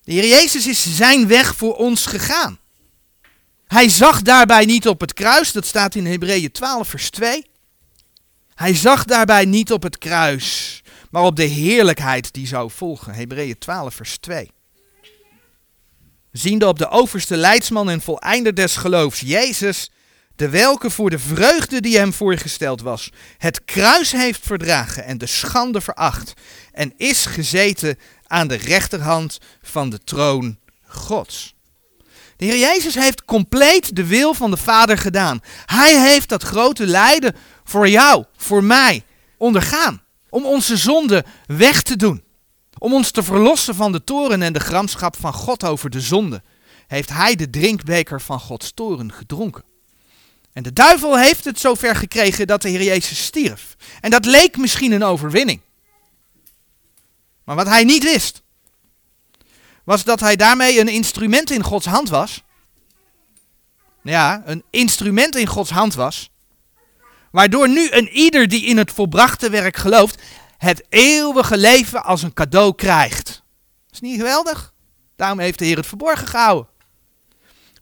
De 0.05 0.13
Heer 0.13 0.29
Jezus 0.29 0.67
is 0.67 0.97
zijn 0.97 1.27
weg 1.27 1.55
voor 1.57 1.77
ons 1.77 2.07
gegaan. 2.07 2.59
Hij 3.67 3.89
zag 3.89 4.23
daarbij 4.23 4.65
niet 4.65 4.89
op 4.89 5.01
het 5.01 5.15
kruis, 5.15 5.53
dat 5.53 5.67
staat 5.67 5.95
in 5.95 6.07
Hebreeën 6.07 6.53
12, 6.53 6.89
vers 6.89 7.11
2. 7.11 7.47
Hij 8.57 8.75
zag 8.75 9.05
daarbij 9.05 9.45
niet 9.45 9.73
op 9.73 9.83
het 9.83 9.99
kruis, 9.99 10.83
maar 11.11 11.23
op 11.23 11.37
de 11.37 11.45
heerlijkheid 11.45 12.33
die 12.33 12.47
zou 12.47 12.71
volgen. 12.71 13.15
Hebreeën 13.15 13.59
12, 13.59 13.95
vers 13.95 14.17
2. 14.19 14.51
Ziende 16.33 16.69
op 16.69 16.79
de 16.79 16.89
overste 16.89 17.37
leidsman 17.37 17.91
en 17.91 18.01
voleinder 18.01 18.55
des 18.55 18.77
geloofs, 18.77 19.21
Jezus, 19.21 19.91
de 20.37 20.49
welke 20.49 20.91
voor 20.91 21.11
de 21.11 21.19
vreugde 21.19 21.81
die 21.81 21.99
hem 21.99 22.13
voorgesteld 22.13 22.81
was, 22.81 23.11
het 23.39 23.65
kruis 23.65 24.13
heeft 24.13 24.47
verdragen 24.47 25.05
en 25.05 25.19
de 25.19 25.27
schande 25.27 25.81
veracht, 25.81 26.33
en 26.73 26.93
is 26.97 27.27
gezeten 27.27 27.99
aan 28.27 28.49
de 28.49 28.57
rechterhand 28.57 29.39
van 29.63 29.91
de 29.91 29.99
troon 30.05 30.59
Gods. 30.87 31.55
De 32.37 32.45
Heer 32.45 32.59
Jezus 32.59 32.95
heeft 32.95 33.25
compleet 33.25 33.97
de 33.97 34.07
wil 34.07 34.35
van 34.35 34.51
de 34.51 34.57
Vader 34.57 34.99
gedaan. 34.99 35.41
Hij 35.67 36.01
heeft 36.01 36.29
dat 36.29 36.43
grote 36.43 36.87
lijden 36.87 37.35
voor 37.69 37.89
jou, 37.89 38.25
voor 38.37 38.65
mij, 38.65 39.05
ondergaan. 39.37 40.03
Om 40.29 40.45
onze 40.45 40.77
zonde 40.77 41.25
weg 41.47 41.83
te 41.83 41.97
doen. 41.97 42.23
Om 42.79 42.95
ons 42.95 43.11
te 43.11 43.23
verlossen 43.23 43.75
van 43.75 43.93
de 43.93 44.05
toren 44.05 44.43
en 44.43 44.53
de 44.53 44.61
gramschap 44.61 45.17
van 45.17 45.33
God 45.33 45.65
over 45.65 45.91
de 45.91 46.01
zonde. 46.01 46.43
Heeft 46.87 47.09
hij 47.09 47.37
de 47.37 47.51
drinkbeker 47.51 48.21
van 48.21 48.41
Gods 48.41 48.73
toren 48.75 49.13
gedronken. 49.13 49.65
En 50.53 50.63
de 50.63 50.73
duivel 50.73 51.19
heeft 51.19 51.45
het 51.45 51.61
zover 51.61 51.97
gekregen 51.97 52.47
dat 52.47 52.63
de 52.63 52.69
Heer 52.69 52.83
Jezus 52.83 53.25
stierf. 53.25 53.77
En 54.01 54.11
dat 54.11 54.25
leek 54.25 54.57
misschien 54.57 54.93
een 54.93 55.05
overwinning. 55.05 55.61
Maar 57.45 57.57
wat 57.57 57.67
hij 57.67 57.85
niet 57.85 58.03
wist, 58.03 58.43
was 59.85 60.05
dat 60.05 60.21
hij 60.21 60.37
daarmee 60.37 60.81
een 60.81 60.89
instrument 60.89 61.51
in 61.51 61.63
Gods 61.63 61.87
hand 61.87 62.09
was. 62.09 62.43
Ja, 64.03 64.43
een 64.45 64.65
instrument 64.71 65.37
in 65.37 65.47
Gods 65.47 65.71
hand 65.71 65.95
was. 65.95 66.31
Waardoor 67.37 67.69
nu 67.69 67.91
een 67.91 68.09
ieder 68.09 68.49
die 68.49 68.65
in 68.65 68.77
het 68.77 68.93
volbrachte 68.93 69.51
werk 69.51 69.77
gelooft, 69.77 70.23
het 70.59 70.85
eeuwige 70.89 71.57
leven 71.57 72.05
als 72.05 72.23
een 72.23 72.33
cadeau 72.33 72.75
krijgt. 72.75 73.43
Is 73.91 74.01
niet 74.01 74.17
geweldig? 74.17 74.73
Daarom 75.17 75.39
heeft 75.39 75.59
de 75.59 75.65
Heer 75.65 75.77
het 75.77 75.87
verborgen 75.87 76.27
gehouden. 76.27 76.69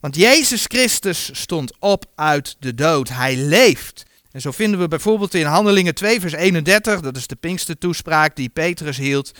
Want 0.00 0.16
Jezus 0.16 0.64
Christus 0.64 1.30
stond 1.32 1.72
op 1.78 2.04
uit 2.14 2.56
de 2.58 2.74
dood. 2.74 3.08
Hij 3.08 3.36
leeft. 3.36 4.02
En 4.30 4.40
zo 4.40 4.50
vinden 4.50 4.80
we 4.80 4.88
bijvoorbeeld 4.88 5.34
in 5.34 5.46
Handelingen 5.46 5.94
2, 5.94 6.20
vers 6.20 6.32
31, 6.32 7.00
dat 7.00 7.16
is 7.16 7.26
de 7.26 7.36
Pinkster 7.36 7.78
toespraak 7.78 8.36
die 8.36 8.48
Petrus 8.48 8.96
hield. 8.96 9.32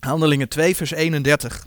Handelingen 0.00 0.48
2, 0.48 0.76
vers 0.76 0.90
31. 0.90 1.66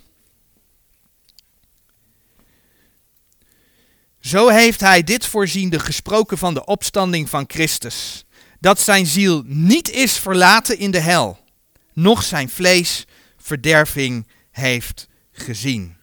Zo 4.27 4.47
heeft 4.47 4.79
hij 4.79 5.03
dit 5.03 5.25
voorziende 5.25 5.79
gesproken 5.79 6.37
van 6.37 6.53
de 6.53 6.65
opstanding 6.65 7.29
van 7.29 7.43
Christus, 7.47 8.25
dat 8.59 8.79
zijn 8.79 9.05
ziel 9.05 9.43
niet 9.45 9.89
is 9.89 10.17
verlaten 10.17 10.77
in 10.77 10.91
de 10.91 10.99
hel, 10.99 11.39
noch 11.93 12.23
zijn 12.23 12.49
vlees 12.49 13.05
verderving 13.37 14.27
heeft 14.51 15.07
gezien. 15.31 15.97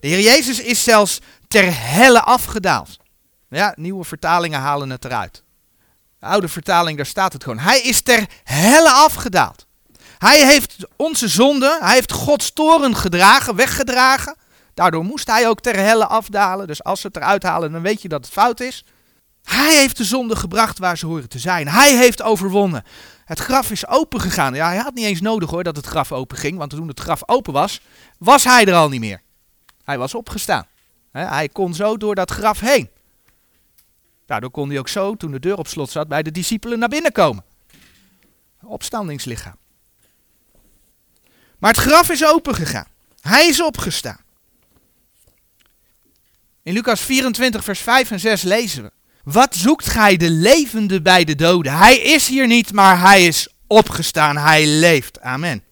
De 0.00 0.08
Heer 0.08 0.20
Jezus 0.20 0.60
is 0.60 0.82
zelfs 0.82 1.20
ter 1.48 1.80
helle 1.80 2.22
afgedaald. 2.22 2.96
Ja, 3.48 3.72
nieuwe 3.76 4.04
vertalingen 4.04 4.60
halen 4.60 4.90
het 4.90 5.04
eruit. 5.04 5.42
De 6.18 6.26
oude 6.26 6.48
vertaling, 6.48 6.96
daar 6.96 7.06
staat 7.06 7.32
het 7.32 7.42
gewoon. 7.42 7.58
Hij 7.58 7.80
is 7.80 8.00
ter 8.00 8.26
helle 8.44 8.90
afgedaald. 8.90 9.66
Hij 10.18 10.46
heeft 10.46 10.76
onze 10.96 11.28
zonde, 11.28 11.78
hij 11.80 11.94
heeft 11.94 12.12
Gods 12.12 12.52
toren 12.52 12.96
gedragen, 12.96 13.54
weggedragen. 13.54 14.36
Daardoor 14.78 15.04
moest 15.04 15.26
hij 15.26 15.48
ook 15.48 15.60
ter 15.60 15.76
helle 15.76 16.06
afdalen. 16.06 16.66
Dus 16.66 16.84
als 16.84 17.00
ze 17.00 17.06
het 17.06 17.16
eruit 17.16 17.42
halen, 17.42 17.72
dan 17.72 17.82
weet 17.82 18.02
je 18.02 18.08
dat 18.08 18.24
het 18.24 18.34
fout 18.34 18.60
is. 18.60 18.84
Hij 19.42 19.76
heeft 19.76 19.96
de 19.96 20.04
zonde 20.04 20.36
gebracht 20.36 20.78
waar 20.78 20.98
ze 20.98 21.06
horen 21.06 21.28
te 21.28 21.38
zijn. 21.38 21.68
Hij 21.68 21.96
heeft 21.96 22.22
overwonnen. 22.22 22.84
Het 23.24 23.38
graf 23.38 23.70
is 23.70 23.86
open 23.86 24.20
gegaan. 24.20 24.54
Ja, 24.54 24.66
hij 24.66 24.76
had 24.76 24.94
niet 24.94 25.04
eens 25.04 25.20
nodig 25.20 25.50
hoor 25.50 25.64
dat 25.64 25.76
het 25.76 25.86
graf 25.86 26.12
open 26.12 26.36
ging. 26.36 26.58
Want 26.58 26.70
toen 26.70 26.88
het 26.88 27.00
graf 27.00 27.22
open 27.26 27.52
was, 27.52 27.80
was 28.18 28.44
hij 28.44 28.64
er 28.64 28.74
al 28.74 28.88
niet 28.88 29.00
meer. 29.00 29.22
Hij 29.84 29.98
was 29.98 30.14
opgestaan. 30.14 30.66
Hij 31.12 31.48
kon 31.48 31.74
zo 31.74 31.96
door 31.96 32.14
dat 32.14 32.30
graf 32.30 32.60
heen. 32.60 32.90
Daardoor 34.26 34.50
kon 34.50 34.68
hij 34.68 34.78
ook 34.78 34.88
zo, 34.88 35.14
toen 35.14 35.30
de 35.30 35.40
deur 35.40 35.58
op 35.58 35.66
slot 35.66 35.90
zat, 35.90 36.08
bij 36.08 36.22
de 36.22 36.30
discipelen 36.30 36.78
naar 36.78 36.88
binnen 36.88 37.12
komen. 37.12 37.44
Opstandingslichaam. 38.62 39.56
Maar 41.58 41.72
het 41.72 41.80
graf 41.80 42.10
is 42.10 42.26
open 42.26 42.54
gegaan. 42.54 42.86
Hij 43.20 43.46
is 43.48 43.62
opgestaan. 43.62 44.26
In 46.62 46.72
Lucas 46.72 47.00
24, 47.00 47.64
vers 47.64 47.80
5 47.80 48.10
en 48.10 48.20
6 48.20 48.42
lezen 48.42 48.82
we. 48.82 48.90
Wat 49.22 49.54
zoekt 49.54 49.88
gij 49.88 50.16
de 50.16 50.30
levende 50.30 51.02
bij 51.02 51.24
de 51.24 51.34
doden? 51.34 51.78
Hij 51.78 51.98
is 51.98 52.28
hier 52.28 52.46
niet, 52.46 52.72
maar 52.72 53.00
hij 53.00 53.26
is 53.26 53.48
opgestaan. 53.66 54.36
Hij 54.36 54.66
leeft. 54.66 55.20
Amen. 55.20 55.62